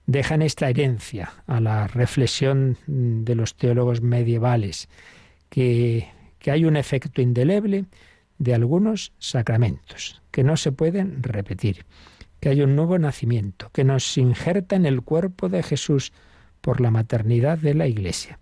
[0.06, 4.90] dejan esta herencia a la reflexión de los teólogos medievales,
[5.50, 7.86] que, que hay un efecto indeleble
[8.38, 11.86] de algunos sacramentos que no se pueden repetir
[12.40, 16.14] que hay un nuevo nacimiento, que nos injerta en el cuerpo de Jesús
[16.62, 18.40] por la maternidad de la Iglesia.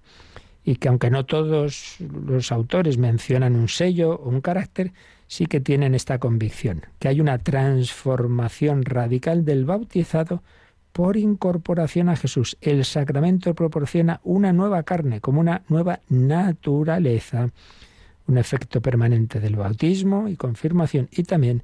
[0.63, 4.93] Y que aunque no todos los autores mencionan un sello o un carácter,
[5.27, 10.41] sí que tienen esta convicción, que hay una transformación radical del bautizado
[10.93, 12.56] por incorporación a Jesús.
[12.62, 17.49] El sacramento proporciona una nueva carne, como una nueva naturaleza,
[18.27, 21.63] un efecto permanente del bautismo y confirmación, y también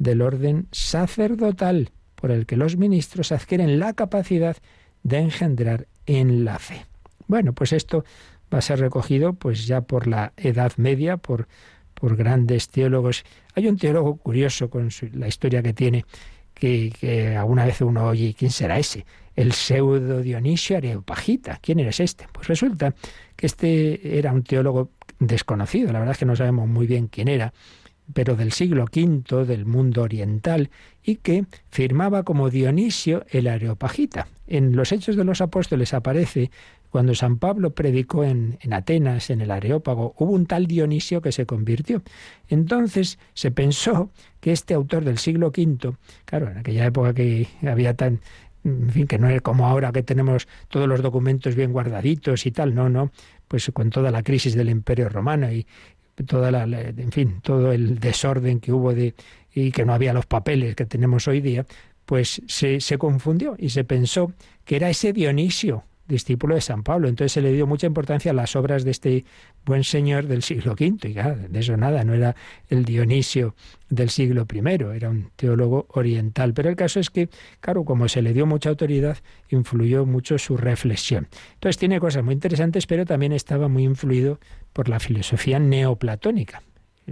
[0.00, 4.56] del orden sacerdotal, por el que los ministros adquieren la capacidad
[5.02, 6.86] de engendrar en la fe.
[7.28, 8.04] Bueno, pues esto
[8.52, 11.48] va a ser recogido pues ya por la Edad Media, por,
[11.94, 13.24] por grandes teólogos.
[13.54, 16.06] Hay un teólogo curioso con la historia que tiene,
[16.54, 19.04] que, que, alguna vez uno oye, ¿quién será ese?
[19.36, 21.58] El pseudo Dionisio Areopagita.
[21.62, 22.26] ¿Quién eres este?
[22.32, 22.94] Pues resulta
[23.36, 27.28] que este era un teólogo desconocido, la verdad es que no sabemos muy bien quién
[27.28, 27.52] era,
[28.12, 30.70] pero del siglo V del mundo oriental
[31.02, 34.28] y que firmaba como Dionisio el Areopagita.
[34.46, 36.50] En los Hechos de los Apóstoles aparece
[36.90, 41.30] Cuando San Pablo predicó en, en, Atenas, en el Areópago, hubo un tal Dionisio que
[41.30, 42.02] se convirtió.
[42.48, 45.94] Entonces se pensó que este autor del siglo V,
[46.24, 48.20] claro, en aquella época que había tan,
[48.64, 52.50] en fin, que no es como ahora que tenemos todos los documentos bien guardaditos y
[52.50, 53.12] tal, no, no,
[53.46, 55.66] pues con toda la crisis del Imperio Romano y
[56.26, 59.14] toda la, en fin, todo el desorden que hubo de
[59.52, 61.66] y que no había los papeles que tenemos hoy día,
[62.06, 64.32] pues se, se confundió y se pensó
[64.64, 67.08] que era ese Dionisio, discípulo de San Pablo.
[67.08, 69.24] Entonces se le dio mucha importancia a las obras de este
[69.64, 71.08] buen señor del siglo V.
[71.08, 72.36] Y claro, de eso nada, no era
[72.68, 73.54] el Dionisio
[73.88, 74.58] del siglo I,
[74.94, 76.52] era un teólogo oriental.
[76.52, 79.16] Pero el caso es que, claro, como se le dio mucha autoridad,
[79.48, 81.28] influyó mucho su reflexión.
[81.54, 84.40] Entonces tiene cosas muy interesantes, pero también estaba muy influido
[84.72, 86.62] por la filosofía neoplatónica.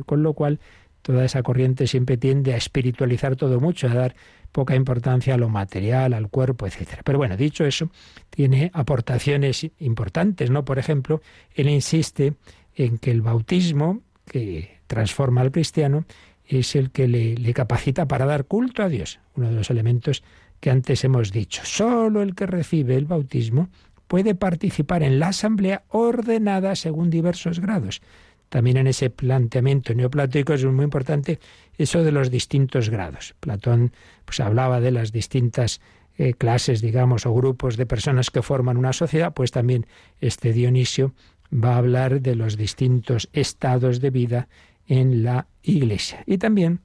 [0.04, 0.60] Con lo cual,
[1.02, 4.14] toda esa corriente siempre tiende a espiritualizar todo mucho, a dar
[4.52, 7.02] poca importancia a lo material, al cuerpo, etcétera.
[7.04, 7.90] Pero bueno, dicho eso,
[8.30, 10.64] tiene aportaciones importantes, ¿no?
[10.64, 11.20] Por ejemplo,
[11.54, 12.34] él insiste
[12.74, 16.04] en que el bautismo que transforma al cristiano
[16.44, 20.22] es el que le, le capacita para dar culto a Dios, uno de los elementos
[20.60, 21.62] que antes hemos dicho.
[21.64, 23.68] Solo el que recibe el bautismo
[24.08, 28.00] puede participar en la asamblea ordenada según diversos grados.
[28.48, 31.38] También en ese planteamiento neoplatónico es muy importante
[31.76, 33.34] eso de los distintos grados.
[33.40, 33.92] Platón
[34.24, 35.80] pues hablaba de las distintas
[36.16, 39.86] eh, clases, digamos, o grupos de personas que forman una sociedad, pues también
[40.20, 41.14] este Dionisio
[41.52, 44.48] va a hablar de los distintos estados de vida
[44.86, 46.24] en la Iglesia.
[46.26, 46.80] Y también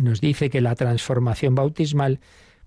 [0.00, 2.20] nos dice que la transformación bautismal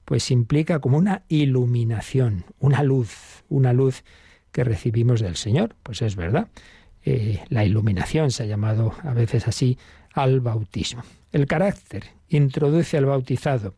[0.06, 4.04] pues implica como una iluminación, una luz, una luz
[4.52, 5.76] que recibimos del Señor.
[5.84, 6.48] Pues es verdad.
[7.04, 9.78] Eh, la iluminación se ha llamado a veces así
[10.14, 11.04] al bautismo.
[11.32, 13.74] El carácter introduce al bautizado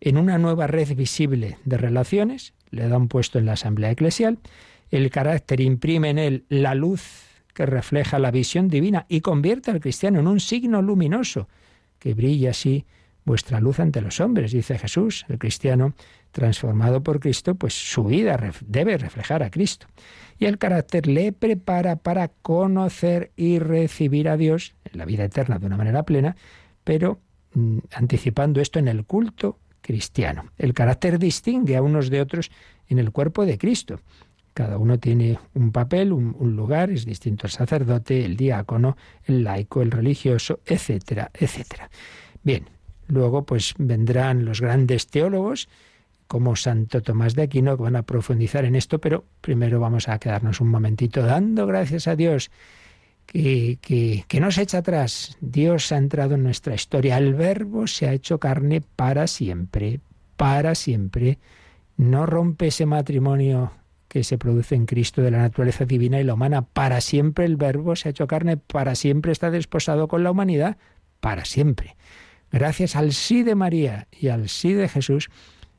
[0.00, 4.38] en una nueva red visible de relaciones, le da un puesto en la asamblea eclesial,
[4.90, 7.02] el carácter imprime en él la luz
[7.54, 11.48] que refleja la visión divina y convierte al cristiano en un signo luminoso,
[11.98, 12.84] que brilla así
[13.28, 15.24] vuestra luz ante los hombres, dice Jesús.
[15.28, 15.92] El cristiano
[16.32, 19.86] transformado por Cristo, pues su vida debe reflejar a Cristo.
[20.38, 25.58] Y el carácter le prepara para conocer y recibir a Dios en la vida eterna
[25.58, 26.36] de una manera plena,
[26.84, 27.20] pero
[27.54, 30.50] mm, anticipando esto en el culto cristiano.
[30.56, 32.50] El carácter distingue a unos de otros
[32.88, 34.00] en el cuerpo de Cristo.
[34.54, 39.44] Cada uno tiene un papel, un, un, lugar, es distinto el sacerdote, el diácono, el
[39.44, 41.90] laico, el religioso, etcétera, etcétera.
[42.42, 42.64] Bien,
[43.08, 45.68] luego pues vendrán los grandes teólogos
[46.28, 50.18] como Santo Tomás de Aquino que van a profundizar en esto, pero primero vamos a
[50.18, 52.50] quedarnos un momentito dando gracias a Dios
[53.26, 53.78] que,
[54.26, 55.36] que, no se echa atrás.
[55.40, 57.18] Dios ha entrado en nuestra historia.
[57.18, 60.00] El verbo se ha hecho carne para siempre,
[60.36, 61.38] para siempre.
[61.96, 63.72] No rompe ese matrimonio
[64.08, 66.62] que se produce en Cristo de la naturaleza divina y la humana.
[66.62, 70.78] Para siempre el verbo se ha hecho carne, para siempre está desposado con la humanidad,
[71.20, 71.96] para siempre.
[72.50, 75.30] Gracias al sí de María y al sí de Jesús,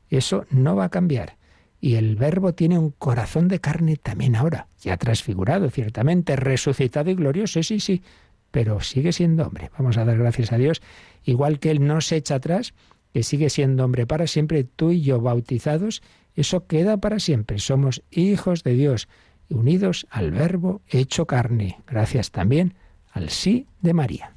[0.08, 1.36] eso no va a cambiar.
[1.80, 7.14] Y el Verbo tiene un corazón de carne también ahora, ya transfigurado, ciertamente, resucitado y
[7.14, 8.02] glorioso, sí, sí,
[8.50, 9.70] pero sigue siendo hombre.
[9.78, 10.82] Vamos a dar gracias a Dios,
[11.24, 12.74] igual que Él no se echa atrás,
[13.12, 16.02] que sigue siendo hombre para siempre, tú y yo bautizados,
[16.34, 17.58] eso queda para siempre.
[17.58, 19.08] Somos hijos de Dios,
[19.48, 22.74] unidos al Verbo hecho carne, gracias también
[23.12, 24.34] al sí de María.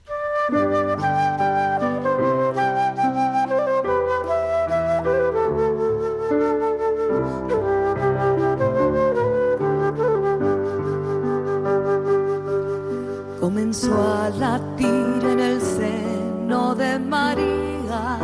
[13.74, 18.20] Comenzó a latir en el seno de María.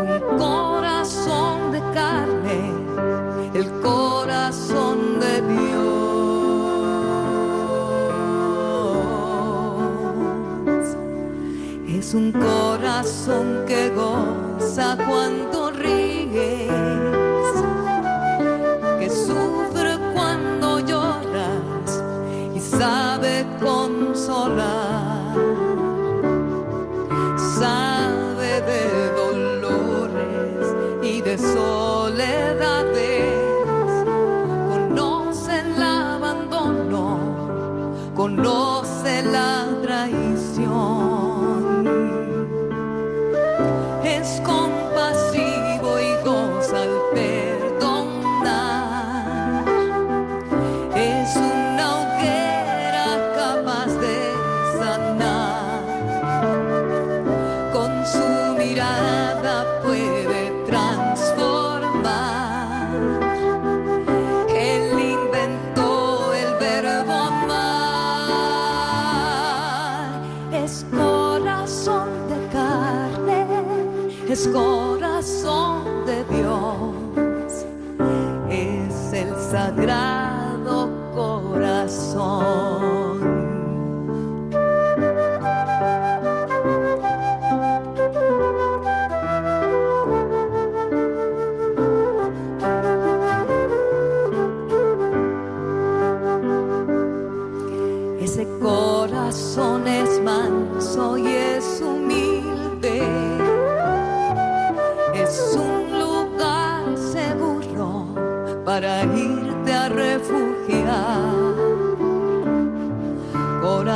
[0.00, 2.72] Un corazón de carne,
[3.52, 5.76] el corazón de Dios.
[11.88, 16.65] Es un corazón que goza cuando ríe
[38.36, 39.55] no se la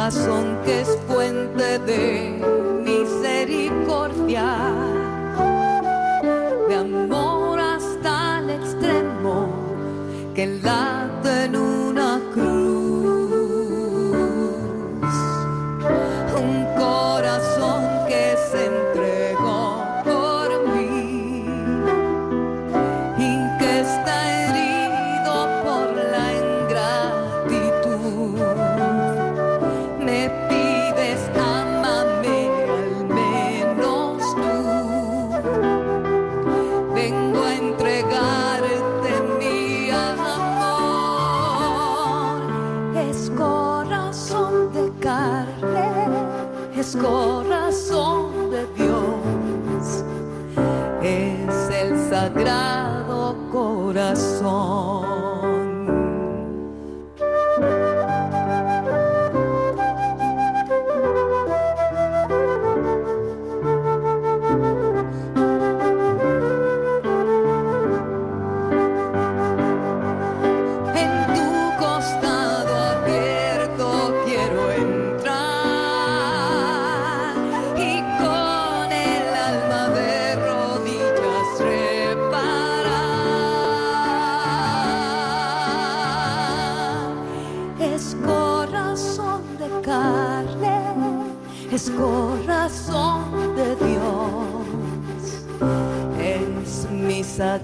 [0.00, 2.32] Corazón que es fuente de
[2.86, 4.46] misericordia.
[6.68, 9.50] De amor hasta el extremo
[10.34, 10.99] que late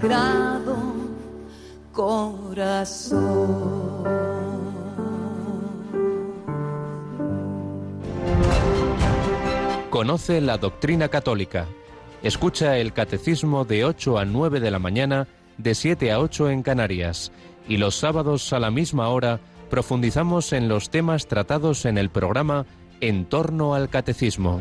[0.00, 0.76] sagrado
[1.92, 3.16] corazón.
[9.90, 11.66] Conoce la doctrina católica.
[12.22, 15.26] Escucha el catecismo de 8 a 9 de la mañana,
[15.56, 17.32] de 7 a 8 en Canarias.
[17.68, 19.40] Y los sábados a la misma hora
[19.70, 22.66] profundizamos en los temas tratados en el programa
[23.00, 24.60] En torno al catecismo.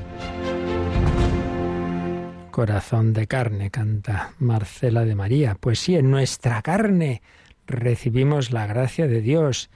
[2.56, 5.58] Corazón de carne, canta Marcela de María.
[5.60, 7.22] Pues sí, en nuestra carne
[7.68, 9.70] recibimos la gracia de Dios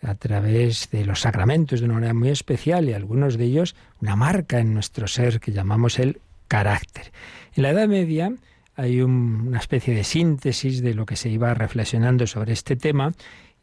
[0.00, 4.14] a través de los sacramentos de una manera muy especial y algunos de ellos una
[4.14, 7.10] marca en nuestro ser que llamamos el carácter.
[7.56, 8.32] En la Edad Media
[8.76, 13.12] hay un- una especie de síntesis de lo que se iba reflexionando sobre este tema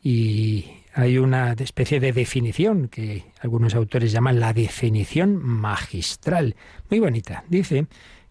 [0.04, 6.58] y hay una especie de definición que algunos autores llaman la definición magistral,
[6.90, 7.46] muy bonita.
[7.48, 7.88] Dice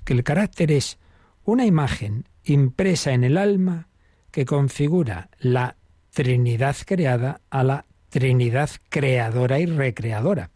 [0.06, 0.98] que el carácter es
[1.44, 3.88] una imagen impresa en el alma
[4.30, 5.76] que configura la
[6.14, 10.50] Trinidad creada a la Trinidad creadora y recreadora.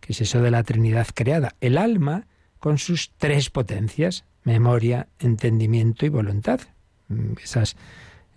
[0.00, 1.54] ¿Qué es eso de la Trinidad creada?
[1.60, 2.26] El alma
[2.58, 6.60] con sus tres potencias, memoria, entendimiento y voluntad.
[7.08, 7.76] Mm, Esas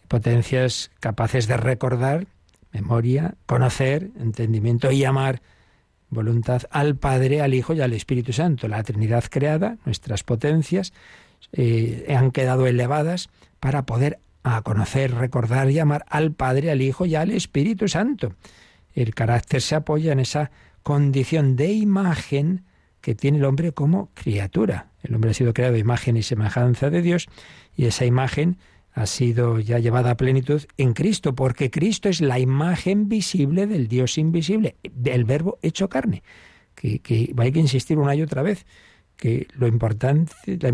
[0.07, 2.27] potencias capaces de recordar,
[2.73, 5.41] memoria, conocer, entendimiento y amar,
[6.09, 8.67] voluntad al Padre, al Hijo y al Espíritu Santo.
[8.67, 10.93] La Trinidad creada, nuestras potencias,
[11.51, 13.29] eh, han quedado elevadas
[13.59, 18.33] para poder a conocer, recordar y amar al Padre, al Hijo y al Espíritu Santo.
[18.95, 20.51] El carácter se apoya en esa
[20.83, 22.63] condición de imagen
[23.01, 24.87] que tiene el hombre como criatura.
[25.03, 27.27] El hombre ha sido creado imagen y semejanza de Dios
[27.75, 28.57] y esa imagen
[28.97, 33.87] ha sido ya llevada a plenitud en Cristo, porque Cristo es la imagen visible del
[33.87, 36.23] Dios invisible, del verbo hecho carne.
[36.73, 38.65] Que, que hay que insistir una y otra vez
[39.15, 40.71] que lo importante, la,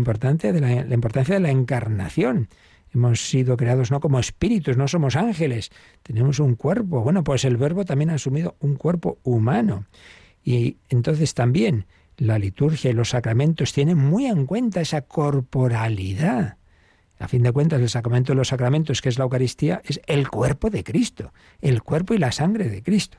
[0.52, 2.48] de la, la importancia de la encarnación.
[2.94, 5.70] Hemos sido creados no como espíritus, no somos ángeles,
[6.02, 7.02] tenemos un cuerpo.
[7.02, 9.84] Bueno, pues el verbo también ha asumido un cuerpo humano.
[10.42, 11.84] Y entonces también
[12.16, 16.56] la liturgia y los sacramentos tienen muy en cuenta esa corporalidad.
[17.24, 20.28] A fin de cuentas, el sacramento de los sacramentos, que es la Eucaristía, es el
[20.28, 23.16] cuerpo de Cristo, el cuerpo y la sangre de Cristo.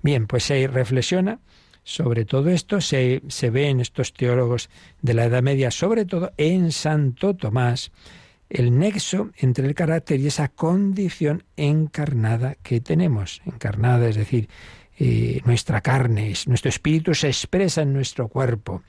[0.00, 1.38] Bien, pues se reflexiona
[1.84, 4.70] sobre todo esto, se, se ve en estos teólogos
[5.02, 7.92] de la Edad Media, sobre todo en Santo Tomás,
[8.48, 13.42] el nexo entre el carácter y esa condición encarnada que tenemos.
[13.44, 14.48] Encarnada, es decir,
[14.98, 18.82] eh, nuestra carne, nuestro espíritu se expresa en nuestro cuerpo.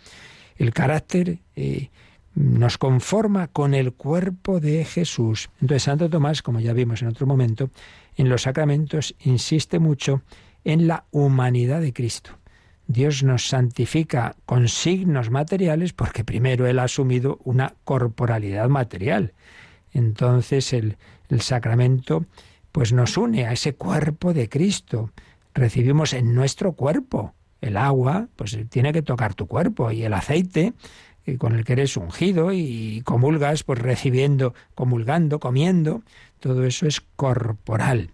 [0.56, 1.90] El carácter eh,
[2.36, 5.50] nos conforma con el cuerpo de Jesús.
[5.62, 7.70] Entonces Santo Tomás, como ya vimos en otro momento,
[8.16, 10.22] en los sacramentos insiste mucho
[10.64, 12.32] en la humanidad de Cristo.
[12.88, 19.34] Dios nos santifica con signos materiales porque primero Él ha asumido una corporalidad material.
[19.94, 20.98] Entonces el,
[21.30, 22.26] el sacramento
[22.72, 25.12] pues nos une a ese cuerpo de Cristo.
[25.54, 30.74] Recibimos en nuestro cuerpo el agua, pues tiene que tocar tu cuerpo y el aceite
[31.38, 36.04] con el que eres ungido y comulgas, pues recibiendo, comulgando, comiendo,
[36.40, 38.12] todo eso es corporal.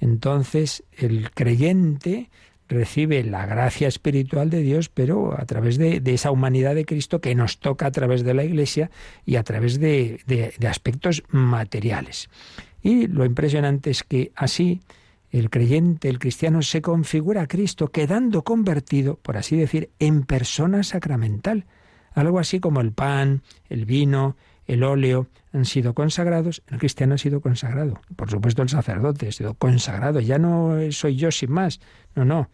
[0.00, 2.30] Entonces el creyente
[2.68, 7.34] recibe la gracia espiritual de Dios, pero a través de, esa humanidad de Cristo que
[7.34, 8.90] nos toca a través de la Iglesia
[9.24, 12.28] y a través de, de aspectos materiales.
[12.82, 14.80] Y lo impresionante es que así
[15.30, 20.82] el creyente, el cristiano, se configura a Cristo, quedando convertido, por así decir, en persona
[20.82, 21.66] sacramental.
[22.16, 24.36] Algo así como el pan, el vino,
[24.66, 28.00] el óleo han sido consagrados, el cristiano ha sido consagrado.
[28.16, 30.20] Por supuesto el sacerdote ha sido consagrado.
[30.20, 31.78] Ya no soy yo sin más.
[32.14, 32.48] No, no.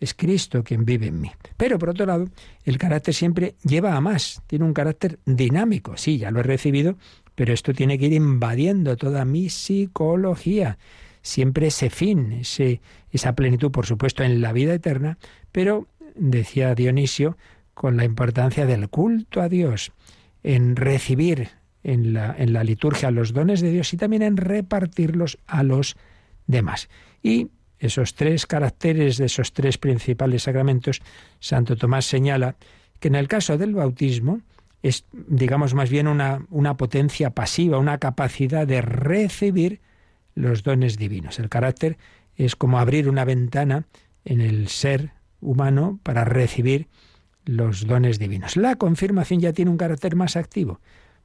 [0.00, 1.30] Es Cristo quien vive en mí.
[1.56, 2.26] Pero por otro lado,
[2.64, 4.42] el carácter siempre lleva a más.
[4.48, 5.96] Tiene un carácter dinámico.
[5.96, 6.98] Sí, ya lo he recibido,
[7.36, 10.76] pero esto tiene que ir invadiendo toda mi psicología.
[11.22, 12.80] Siempre ese fin, ese,
[13.12, 15.18] esa plenitud, por supuesto, en la vida eterna,
[15.52, 15.86] pero,
[16.16, 17.38] decía Dionisio,
[17.74, 19.92] con la importancia del culto a Dios
[20.42, 21.50] en recibir
[21.82, 25.96] en la, en la liturgia los dones de Dios y también en repartirlos a los
[26.46, 26.88] demás.
[27.22, 27.48] Y
[27.78, 31.02] esos tres caracteres de esos tres principales sacramentos,
[31.40, 32.56] Santo Tomás señala
[33.00, 34.40] que en el caso del bautismo
[34.82, 39.80] es, digamos, más bien una, una potencia pasiva, una capacidad de recibir
[40.34, 41.38] los dones divinos.
[41.38, 41.98] El carácter
[42.36, 43.86] es como abrir una ventana
[44.24, 46.88] en el ser humano para recibir
[47.44, 48.56] los dones divinos.
[48.56, 50.80] La confirmación ya tiene un carácter más activo,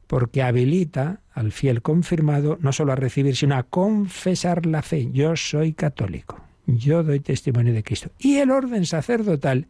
[0.08, 5.10] porque habilita al fiel confirmado no solo a recibir, sino a confesar la fe.
[5.12, 8.12] Yo soy católico, yo doy testimonio de Cristo.
[8.18, 9.68] Y el orden sacerdotal,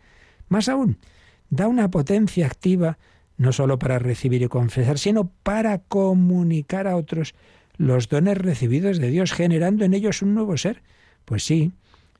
[0.47, 0.97] más aún,
[1.49, 2.97] da una potencia activa
[3.37, 7.33] no solo para recibir y confesar, sino para comunicar a otros
[7.77, 10.83] los dones recibidos de Dios, generando en ellos un nuevo ser.
[11.23, 11.71] Pues sí,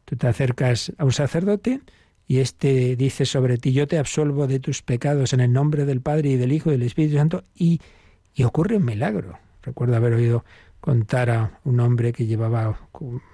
[0.06, 1.82] tú te acercas a un sacerdote,
[2.30, 6.00] y este dice sobre ti, yo te absolvo de tus pecados en el nombre del
[6.00, 7.82] Padre y del Hijo y del Espíritu Santo, y,
[8.36, 9.40] y ocurre un milagro.
[9.64, 10.46] Recuerdo haber oído
[10.80, 12.88] contar a un hombre que llevaba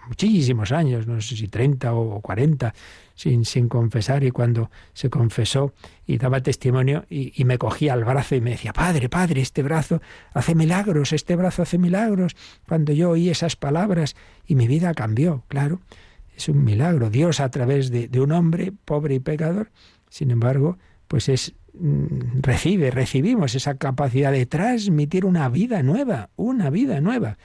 [0.07, 2.73] muchísimos años, no sé si 30 o 40,
[3.15, 5.73] sin, sin confesar, y cuando se confesó
[6.07, 9.61] y daba testimonio, y, y, me cogía al brazo y me decía, Padre, Padre, este
[9.61, 10.01] brazo
[10.33, 12.37] hace milagros, este brazo hace milagros.
[12.65, 14.15] Cuando yo oí esas palabras
[14.47, 15.81] y mi vida cambió, claro.
[16.35, 17.09] Es un milagro.
[17.09, 19.71] Dios a través de, un hombre pobre y pecador,
[20.09, 20.77] sin embargo,
[21.07, 27.37] pues es mm, recibe, recibimos esa capacidad de transmitir una vida nueva, una vida nueva.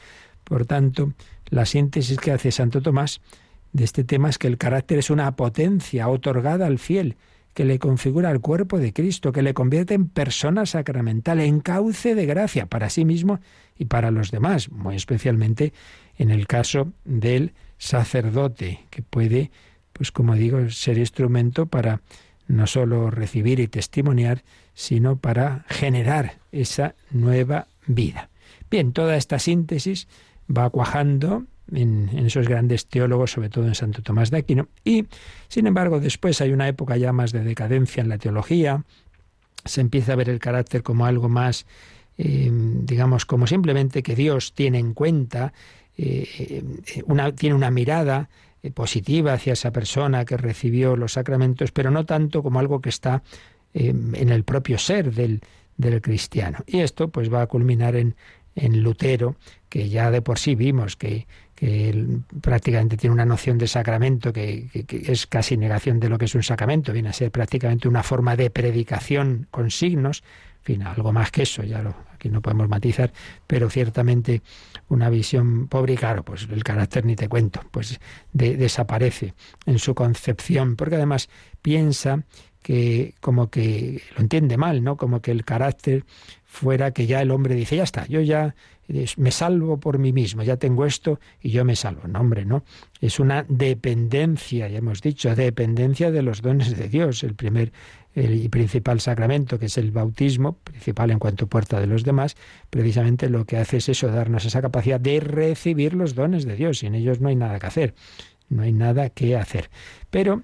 [0.45, 1.12] Por tanto,
[1.49, 3.20] la síntesis que hace Santo Tomás
[3.72, 7.16] de este tema es que el carácter es una potencia otorgada al fiel,
[7.55, 12.14] que le configura al cuerpo de Cristo, que le convierte en persona sacramental, en cauce
[12.14, 13.41] de gracia para sí mismo
[13.76, 15.72] y para los demás, muy especialmente
[16.16, 19.50] en el caso del sacerdote, que puede,
[19.94, 22.02] pues como digo, ser instrumento para
[22.46, 28.28] no solo recibir y testimoniar, sino para generar esa nueva vida.
[28.70, 30.08] Bien, toda esta síntesis
[30.46, 35.06] va cuajando en, esos grandes teólogos, sobre todo en Santo Tomás de Aquino, y
[35.48, 38.84] sin embargo después hay una época ya más de decadencia en la teología,
[39.64, 41.66] se empieza a ver el carácter como algo más,
[42.18, 45.54] eh, digamos, como simplemente que Dios tiene en cuenta
[45.97, 46.62] eh,
[47.36, 48.28] tiene una mirada
[48.62, 52.91] eh, positiva hacia esa persona que recibió los sacramentos, pero no tanto como algo que
[52.91, 53.22] está
[53.72, 55.41] eh, en el propio ser del,
[55.76, 56.59] del, cristiano.
[56.66, 58.16] Y esto pues va a culminar en,
[58.55, 59.36] en Lutero,
[59.68, 64.32] que ya de por sí vimos que, que él prácticamente tiene una noción de sacramento
[64.32, 68.03] que, es casi negación de lo que es un sacramento, viene a ser prácticamente una
[68.03, 70.22] forma de predicación con signos,
[70.62, 73.12] fin, algo más que eso, ya lo, aquí no podemos matizar,
[73.46, 74.42] pero ciertamente
[74.88, 77.98] una visión pobre y claro, pues el carácter ni te cuento, pues
[78.32, 81.30] desaparece en su concepción, porque además
[81.62, 82.24] piensa
[82.62, 84.98] que como que lo entiende mal, ¿no?
[84.98, 86.04] Como que el carácter
[86.44, 88.54] fuera que ya el hombre dice, ya está, yo ya
[89.16, 92.08] me salvo por mí mismo, ya tengo esto y yo me salvo.
[92.08, 92.64] No, hombre, no.
[93.00, 97.22] Es una dependencia, ya hemos dicho, dependencia de los dones de Dios.
[97.22, 97.72] El primer
[98.14, 102.36] el principal sacramento, que es el bautismo, principal en cuanto puerta de los demás,
[102.68, 106.82] precisamente lo que hace es eso, darnos esa capacidad de recibir los dones de Dios.
[106.82, 107.94] Y en ellos no hay nada que hacer,
[108.48, 109.70] no hay nada que hacer.
[110.11, 110.42] Pero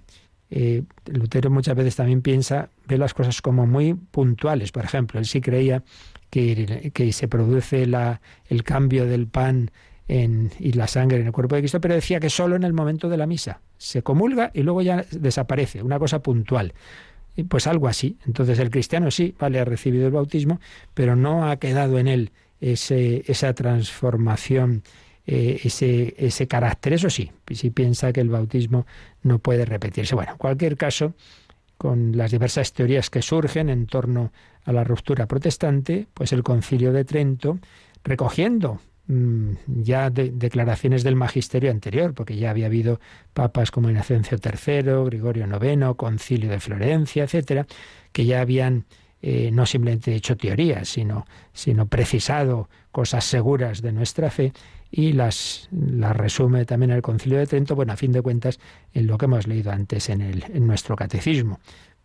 [0.50, 4.70] eh, Lutero muchas veces también piensa, ve las cosas como muy puntuales.
[4.70, 5.82] Por ejemplo, él sí creía
[6.30, 9.70] que, que se produce la, el cambio del pan
[10.08, 12.72] en, y la sangre en el cuerpo de Cristo, pero decía que solo en el
[12.72, 13.60] momento de la misa.
[13.76, 16.74] Se comulga y luego ya desaparece, una cosa puntual.
[17.44, 18.18] Pues algo así.
[18.26, 20.60] Entonces el cristiano sí, vale, ha recibido el bautismo,
[20.94, 24.82] pero no ha quedado en él ese, esa transformación,
[25.26, 26.94] eh, ese, ese carácter.
[26.94, 28.86] Eso sí, si piensa que el bautismo
[29.22, 30.14] no puede repetirse.
[30.14, 31.14] Bueno, en cualquier caso,
[31.76, 34.32] con las diversas teorías que surgen en torno
[34.64, 37.58] a la ruptura protestante, pues el concilio de Trento,
[38.02, 43.00] recogiendo ya de, declaraciones del magisterio anterior, porque ya había habido
[43.34, 47.66] papas como Inocencio III, Gregorio IX, Concilio de Florencia, etcétera,
[48.12, 48.84] que ya habían
[49.22, 54.52] eh, no simplemente hecho teorías, sino, sino precisado cosas seguras de nuestra fe
[54.90, 58.58] y las, las resume también el Concilio de Trento, bueno, a fin de cuentas,
[58.92, 61.60] en lo que hemos leído antes en, el, en nuestro catecismo,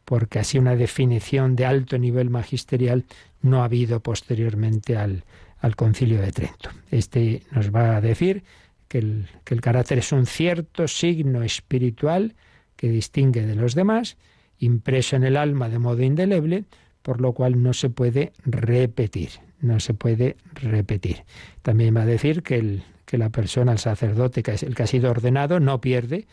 [0.06, 3.06] porque así una definición de alto nivel magisterial
[3.42, 5.24] no ha habido posteriormente al,
[5.62, 6.70] al concilio de Trento.
[6.90, 8.44] Este nos va a decir
[8.88, 12.36] que el, que el carácter es un cierto signo espiritual
[12.76, 14.18] que distingue de los demás,
[14.58, 16.66] impreso en el alma de modo indeleble,
[17.02, 21.24] por lo cual no se puede repetir, no se puede repetir.
[21.62, 24.84] También va a decir que, el, que la persona, el sacerdote, que es el que
[24.84, 26.28] ha sido ordenado, no pierde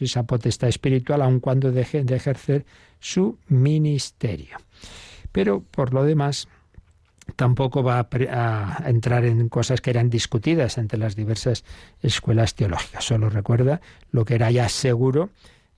[0.00, 2.66] esa potestad espiritual aun cuando deje de ejercer
[3.00, 4.58] su ministerio.
[5.32, 6.48] Pero por lo demás,
[7.36, 11.64] tampoco va a, entrar en cosas que eran discutidas entre las diversas
[12.02, 13.04] escuelas teológicas.
[13.04, 15.30] Solo recuerda lo que era ya seguro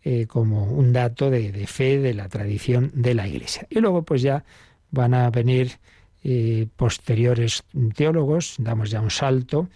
[0.02, 3.66] eh, como un dato de, fe de la tradición de la Iglesia.
[3.70, 4.44] Y luego pues ya
[4.90, 5.78] van a venir
[6.24, 9.68] eh, posteriores teólogos, damos ya un salto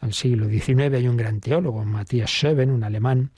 [0.00, 3.30] al siglo XIX, hay un gran teólogo, Matthias Schöben, un alemán,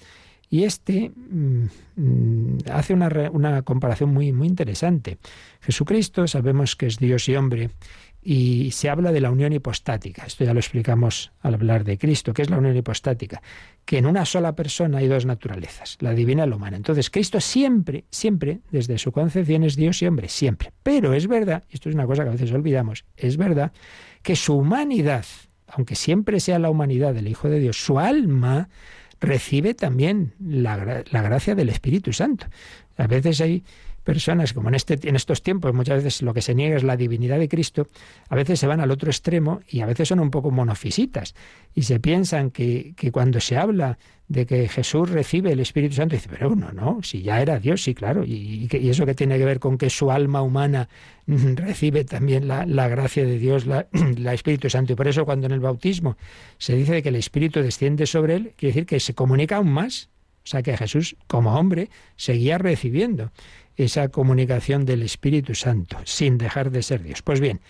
[0.50, 1.66] y este mm,
[1.96, 5.18] mm, hace una, comparación muy, muy interesante.
[5.60, 7.70] Jesucristo sabemos que es Dios y hombre
[8.22, 10.24] y se habla de la unión hipostática.
[10.24, 12.32] Esto ya lo explicamos al hablar de Cristo.
[12.32, 13.42] ¿Qué es la unión hipostática?
[13.84, 16.78] Que en una sola persona hay dos naturalezas, la divina y la humana.
[16.78, 20.72] Entonces Cristo siempre, siempre, desde su concepción es Dios y hombre, siempre.
[20.82, 23.72] Pero es verdad, esto es una cosa que a veces olvidamos, es verdad
[24.22, 25.26] que su humanidad,
[25.66, 28.70] aunque siempre sea la humanidad del Hijo de Dios, su alma
[29.20, 32.46] recibe también la, la gracia del Espíritu Santo.
[32.96, 33.64] A veces hay
[34.04, 36.96] personas, como en, este, en estos tiempos muchas veces lo que se niega es la
[36.96, 37.88] divinidad de Cristo,
[38.28, 41.34] a veces se van al otro extremo y a veces son un poco monofisitas.
[41.74, 43.98] Y se piensan que, que cuando se habla
[44.28, 47.82] de que Jesús recibe el Espíritu Santo, dice, pero no, no, si ya era Dios,
[47.82, 50.88] sí, claro, y, eso que tiene que ver con que su alma humana
[51.26, 53.86] recibe también la, la gracia de Dios, la,
[54.16, 56.16] la, Espíritu Santo, y por eso cuando en el bautismo
[56.58, 60.08] se dice que el Espíritu desciende sobre él, quiere decir que se comunica aún más,
[60.44, 63.30] o sea que Jesús como hombre seguía recibiendo
[63.76, 67.22] esa comunicación del Espíritu Santo, sin dejar de ser Dios.
[67.22, 67.60] Pues bien,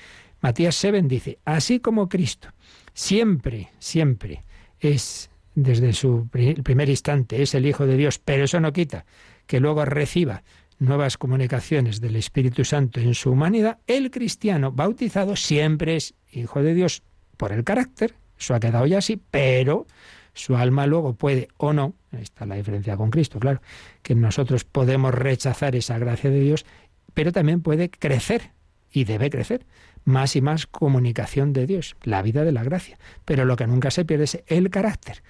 [0.41, 2.49] Matías Seven dice, así como Cristo
[2.93, 4.45] siempre, siempre
[4.81, 9.05] es, desde su primer instante, es el Hijo de Dios, pero eso no quita
[9.47, 10.43] que luego reciba
[10.79, 16.75] nuevas comunicaciones del Espíritu Santo en su humanidad, el cristiano bautizado siempre es Hijo de
[16.75, 17.03] Dios
[17.37, 19.87] por el carácter, eso ha quedado ya así, pero
[20.35, 23.61] su alma luego puede o no, está la diferencia con Cristo, claro,
[24.03, 26.67] que nosotros podemos rechazar esa gracia de Dios,
[27.15, 28.51] pero también puede crecer
[28.93, 29.67] y debe crecer
[30.05, 32.99] más y más comunicación de Dios, la vida de la gracia.
[33.25, 35.23] Pero lo que nunca se pierde es el carácter.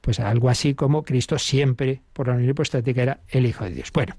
[0.00, 3.90] Pues algo así como Cristo siempre, por la unión hipostática, era el Hijo de Dios.
[3.92, 4.16] Bueno,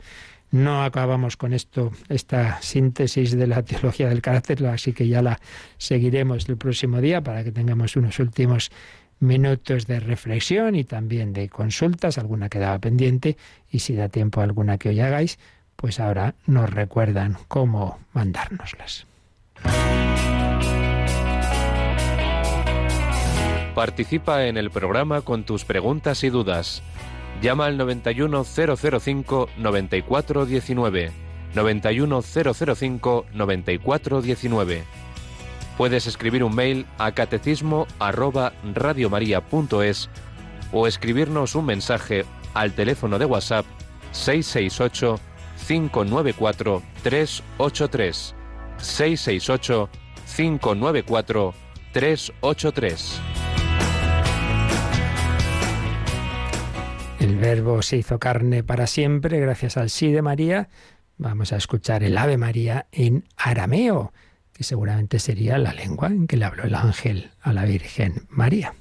[0.52, 5.40] no acabamos con esto, esta síntesis de la teología del carácter, así que ya la
[5.78, 8.72] seguiremos el próximo día para que tengamos unos últimos
[9.20, 13.38] minutos de reflexión y también de consultas, alguna quedaba pendiente
[13.72, 15.40] y si da tiempo alguna que hoy hagáis,
[15.76, 19.08] pues ahora nos recuerdan cómo mandárnoslas.
[23.76, 26.82] Participa en el programa con tus preguntas y dudas.
[27.42, 29.50] Llama al 91005
[33.34, 35.05] 9419.
[35.78, 38.54] 91005 9419 Puedes escribir un mail a catecismo arroba
[40.72, 43.66] o escribirnos un mensaje al teléfono de WhatsApp
[44.12, 45.20] 668
[45.68, 48.36] 594 383
[48.78, 49.90] 668
[50.36, 51.54] 594
[51.92, 53.22] 383
[57.20, 60.70] El verbo se hizo carne para siempre gracias al sí de María.
[61.18, 64.14] Vamos a escuchar el Ave María en arameo
[64.56, 68.74] que seguramente sería la lengua en que le habló el ángel a la Virgen María.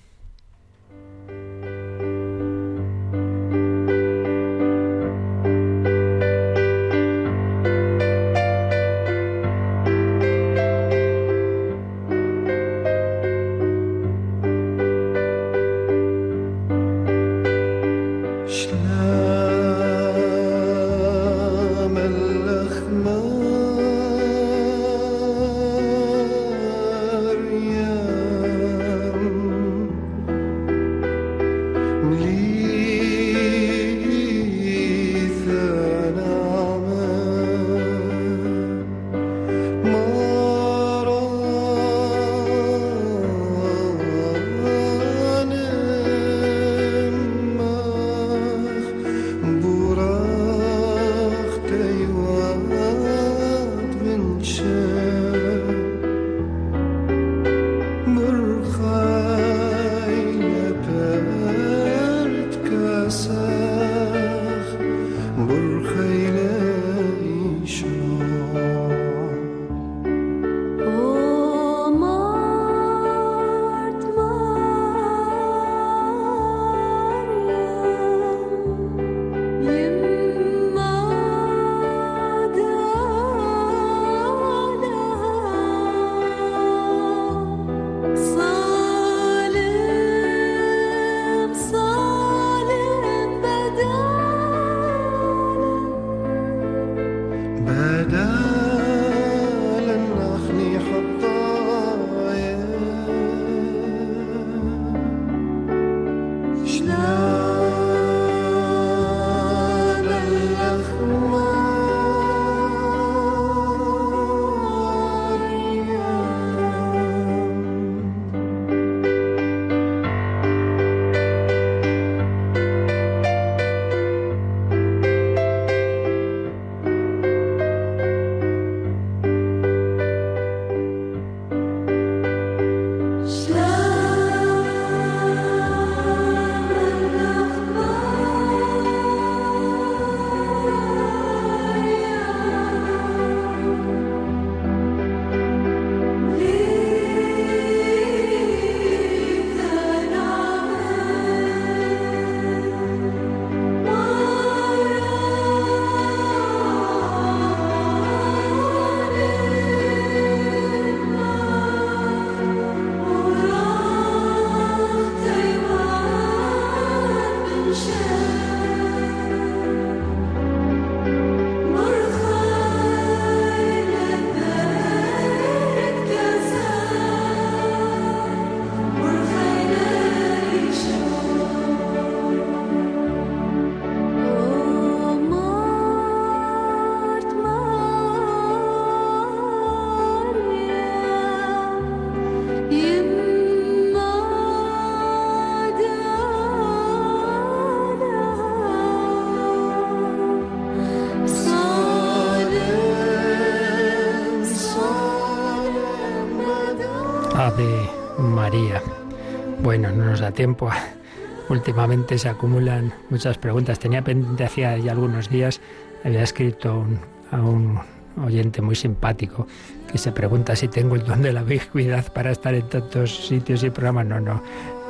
[210.14, 210.70] Nos da tiempo.
[211.48, 213.80] Últimamente se acumulan muchas preguntas.
[213.80, 215.60] Tenía pendiente hacía ya algunos días,
[216.04, 216.86] había escrito
[217.32, 217.80] a un
[218.24, 219.48] oyente muy simpático
[219.90, 223.64] que se pregunta si tengo el don de la ubicuidad para estar en tantos sitios
[223.64, 224.06] y programas.
[224.06, 224.40] No, no,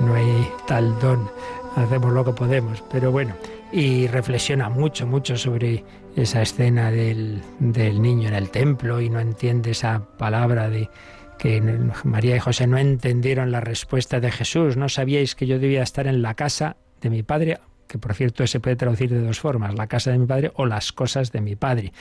[0.01, 1.31] no hay tal don.
[1.75, 2.85] Hacemos lo que podemos.
[2.93, 3.35] Pero bueno,
[3.73, 5.85] y reflexiona mucho, mucho sobre
[6.17, 10.91] esa escena del, del niño en el templo y no entiende esa palabra de
[11.39, 11.61] que
[12.05, 14.77] María y José no entendieron la respuesta de Jesús.
[14.77, 18.47] No sabíais que yo debía estar en la casa de mi padre, que por cierto
[18.47, 21.41] se puede traducir de dos formas, la casa de mi padre o las cosas de
[21.41, 21.93] mi padre.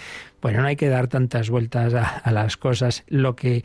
[0.41, 3.03] Bueno, no hay que dar tantas vueltas a, las cosas.
[3.07, 3.63] Lo que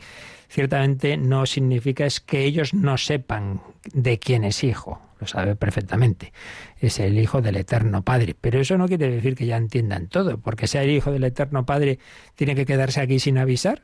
[0.49, 3.61] ciertamente no significa es que ellos no sepan
[3.93, 5.01] de quién es hijo.
[5.19, 6.31] Lo sabe perfectamente.
[6.79, 8.35] Es el hijo del eterno Padre.
[8.39, 11.65] Pero eso no quiere decir que ya entiendan todo, porque sea el hijo del eterno
[11.65, 11.99] Padre
[12.35, 13.83] tiene que quedarse aquí sin avisar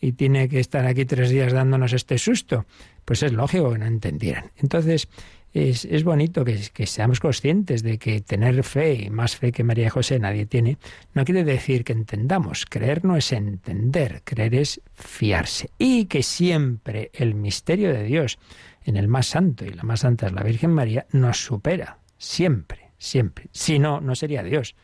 [0.00, 2.66] y tiene que estar aquí tres días dándonos este susto.
[3.04, 4.50] Pues es lógico que no entendieran.
[4.56, 5.08] Entonces,
[5.52, 9.64] es, es bonito que, que, seamos conscientes de que tener fe, y más fe que
[9.64, 10.76] María José nadie tiene,
[11.14, 12.66] no quiere decir que entendamos.
[12.66, 15.70] Creer no es entender, creer es fiarse.
[15.78, 18.38] Y que siempre el misterio de Dios
[18.84, 21.98] en el más santo, y la más santa es la Virgen María, nos supera.
[22.18, 23.48] Siempre, siempre.
[23.52, 24.74] Si no, no sería Dios.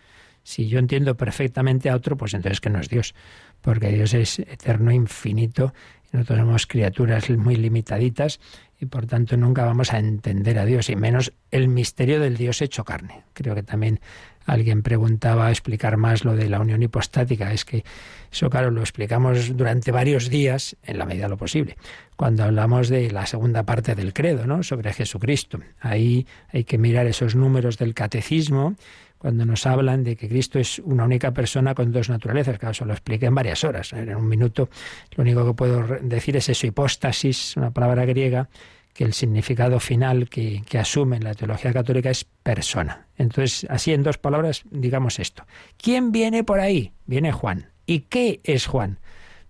[0.42, 3.14] Si yo entiendo perfectamente a otro, pues entonces que no es Dios
[3.62, 5.72] porque Dios es eterno, infinito,
[6.12, 8.40] y nosotros somos criaturas muy limitaditas
[8.82, 12.60] y por tanto nunca vamos a entender a Dios, y menos el misterio del Dios
[12.60, 13.22] hecho carne.
[13.32, 14.00] Creo que también
[14.44, 17.52] alguien preguntaba explicar más lo de la unión hipostática.
[17.52, 17.84] Es que
[18.32, 21.76] eso, claro, lo explicamos durante varios días, en la medida de lo posible,
[22.16, 24.64] cuando hablamos de la segunda parte del credo, ¿no?
[24.64, 25.60] Sobre Jesucristo.
[25.80, 28.74] Ahí hay que mirar esos números del catecismo
[29.22, 32.58] cuando nos hablan de que Cristo es una única persona con dos naturalezas.
[32.58, 33.92] Claro, eso lo expliqué en varias horas.
[33.92, 34.68] En un minuto
[35.14, 38.48] lo único que puedo decir es eso, hipóstasis, una palabra griega,
[38.92, 43.06] que el significado final que, que asume la teología católica es persona.
[43.16, 45.46] Entonces, así en dos palabras, digamos esto.
[45.76, 46.92] ¿Quién viene por ahí?
[47.06, 47.70] Viene Juan.
[47.86, 48.98] ¿Y qué es Juan?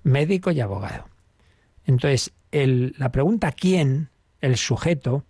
[0.02, 1.06] Médico y abogado.
[1.86, 4.10] Entonces, la pregunta quién,
[4.42, 5.24] el sujeto,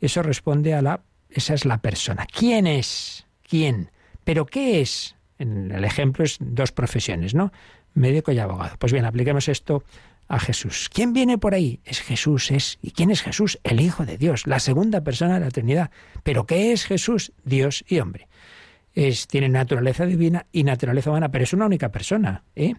[0.00, 2.26] eso responde a la, esa es la persona.
[2.26, 3.26] ¿Quién es?
[3.52, 3.90] Quién.
[4.24, 5.14] Pero ¿qué es?
[5.38, 7.52] En el ejemplo es dos profesiones, ¿no?
[7.92, 8.76] Médico y abogado.
[8.78, 9.84] Pues bien, apliquemos esto
[10.26, 10.88] a Jesús.
[10.90, 11.78] ¿Quién viene por ahí?
[11.84, 12.78] Es Jesús, es.
[12.80, 13.58] ¿Y quién es Jesús?
[13.62, 15.90] El Hijo de Dios, la segunda persona de la Trinidad.
[16.22, 17.32] ¿Pero qué es Jesús?
[17.44, 18.26] Dios y hombre.
[18.94, 22.76] Es, tiene naturaleza divina y naturaleza humana, pero es una única persona, ¿eh?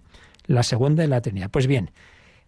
[0.47, 1.51] La segunda de la Trinidad.
[1.51, 1.91] Pues bien,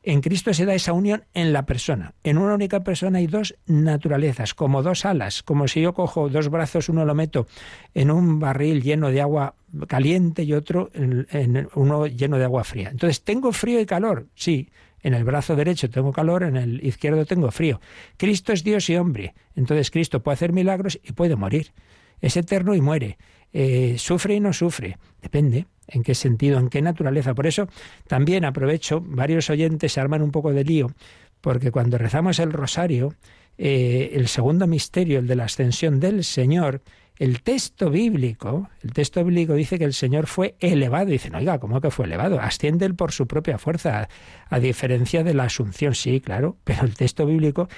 [0.05, 2.13] en Cristo se da esa unión en la persona.
[2.23, 6.49] En una única persona hay dos naturalezas, como dos alas, como si yo cojo dos
[6.49, 7.47] brazos, uno lo meto
[7.93, 9.55] en un barril lleno de agua
[9.87, 12.89] caliente y otro en, uno lleno de agua fría.
[12.89, 14.27] Entonces, ¿tengo frío y calor?
[14.35, 14.69] Sí.
[15.01, 17.79] En el brazo derecho tengo calor, en el izquierdo tengo frío.
[18.17, 19.35] Cristo es Dios y hombre.
[19.55, 21.73] Entonces Cristo puede hacer milagros y puede morir.
[22.21, 23.17] Es eterno y muere.
[23.57, 24.97] Eh, sufre y no sufre.
[25.21, 27.33] Depende en qué sentido, en qué naturaleza.
[27.33, 27.69] Por eso
[28.05, 30.91] también aprovecho, varios oyentes se arman un poco de lío,
[31.39, 33.13] porque cuando rezamos el rosario,
[33.57, 36.81] eh, el segundo misterio, el de la ascensión del Señor,
[37.17, 41.05] el texto bíblico, el texto bíblico dice que el Señor fue elevado.
[41.05, 42.41] Dicen, oiga, ¿cómo que fue elevado?
[42.41, 44.09] Asciende él por su propia fuerza,
[44.49, 47.69] a diferencia de la asunción, sí, claro, pero el texto bíblico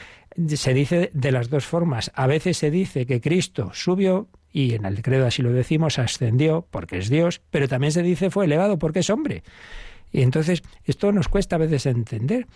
[0.48, 2.12] se dice de las dos formas.
[2.16, 6.66] A veces se dice que Cristo subió y en el credo así lo decimos, ascendió
[6.70, 9.44] porque es Dios, pero también se dice fue elevado porque es hombre.
[10.12, 12.48] Y entonces esto nos cuesta a veces entender.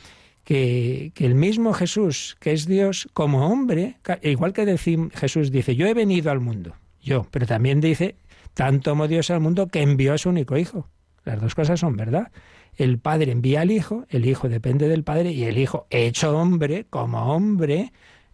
[0.44, 4.78] Que, el mismo Jesús, que es Dios, como hombre, igual que
[5.14, 8.16] Jesús dice, yo he venido al mundo, yo, pero también dice,
[8.56, 10.88] tanto amó Dios al mundo que envió a su único hijo.
[11.26, 12.32] Las dos cosas son verdad.
[12.76, 16.86] El Padre envía al Hijo, el Hijo depende del Padre y el Hijo, hecho hombre,
[16.90, 17.92] como hombre,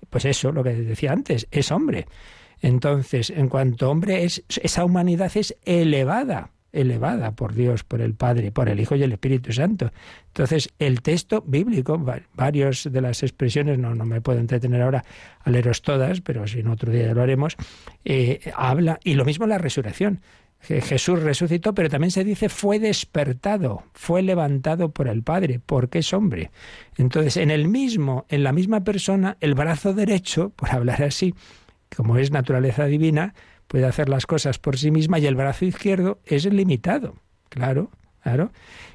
[0.09, 2.05] pues eso, lo que decía antes, es hombre.
[2.61, 8.51] Entonces, en cuanto hombre, es, esa humanidad es elevada, elevada por Dios, por el Padre,
[8.51, 9.91] por el Hijo y el Espíritu Santo.
[10.27, 12.03] Entonces, el texto bíblico,
[12.33, 15.03] varios de las expresiones, no, no me puedo entretener ahora
[15.39, 17.55] a leeros todas, pero si en otro día lo haremos,
[18.05, 20.21] eh, habla, y lo mismo la resurrección.
[20.59, 26.13] Jesús resucitó, pero también se dice fue despertado, fue levantado por el Padre, porque es
[26.13, 26.51] hombre.
[26.97, 31.33] Entonces, en el mismo, en la misma persona, el brazo derecho, por hablar así,
[31.95, 33.33] como es naturaleza divina,
[33.67, 37.15] puede hacer las cosas por sí misma y el brazo izquierdo es limitado.
[37.49, 38.51] Claro, claro.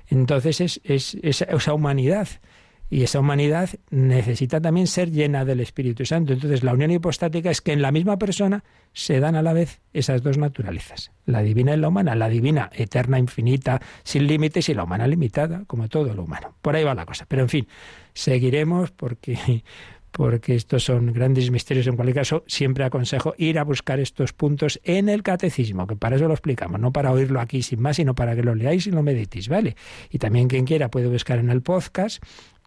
[0.09, 2.29] Entonces es, esa humanidad
[2.93, 6.35] y esa humanidad necesita también ser llena del Espíritu Santo.
[6.35, 9.81] Entonces, la unión hipostática es que en la misma persona se dan a la vez
[9.95, 14.75] esas dos naturalezas, la divina y la humana, la divina eterna, infinita, sin límites, y
[14.75, 16.55] la humana limitada, como todo lo humano.
[16.61, 17.25] Por ahí va la cosa.
[17.27, 17.69] Pero en fin,
[18.13, 19.65] seguiremos porque
[20.13, 21.87] porque estos son grandes misterios.
[21.87, 26.17] En cualquier caso, siempre aconsejo ir a buscar estos puntos en el catecismo, que para
[26.17, 28.91] eso lo explicamos, no para oírlo aquí sin más, sino para que lo leáis y
[28.91, 29.77] lo meditéis, ¿vale?
[30.11, 32.23] Y también quien quiera puede buscar en el podcast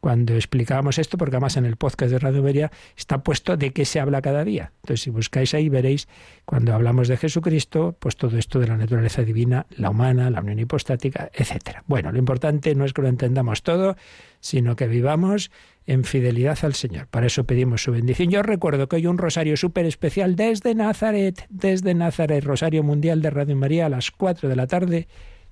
[0.05, 3.85] cuando explicábamos esto, porque además en el podcast de Radio María está puesto de qué
[3.85, 4.71] se habla cada día.
[4.83, 6.07] Entonces, si buscáis ahí, veréis
[6.45, 10.59] cuando hablamos de Jesucristo, pues todo esto de la naturaleza divina, la humana, la unión
[10.59, 11.83] hipostática, etcétera.
[11.87, 13.95] Bueno, lo importante no es que lo entendamos todo,
[14.41, 15.49] sino que vivamos
[15.87, 17.07] en fidelidad al Señor.
[17.07, 18.29] Para eso pedimos su bendición.
[18.29, 23.29] Yo recuerdo que hoy un rosario súper especial desde Nazaret, desde Nazaret, Rosario Mundial de
[23.29, 25.07] Radio María a las 4 de la tarde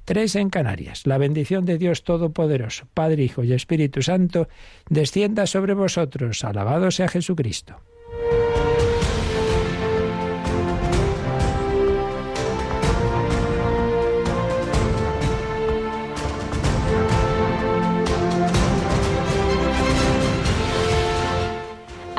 [0.06, 1.08] Tres en Canarias.
[1.08, 4.50] La bendición de Dios Todopoderoso, Padre, Hijo y Espíritu Santo,
[4.90, 6.44] descienda sobre vosotros.
[6.44, 7.78] Alabado sea Jesucristo.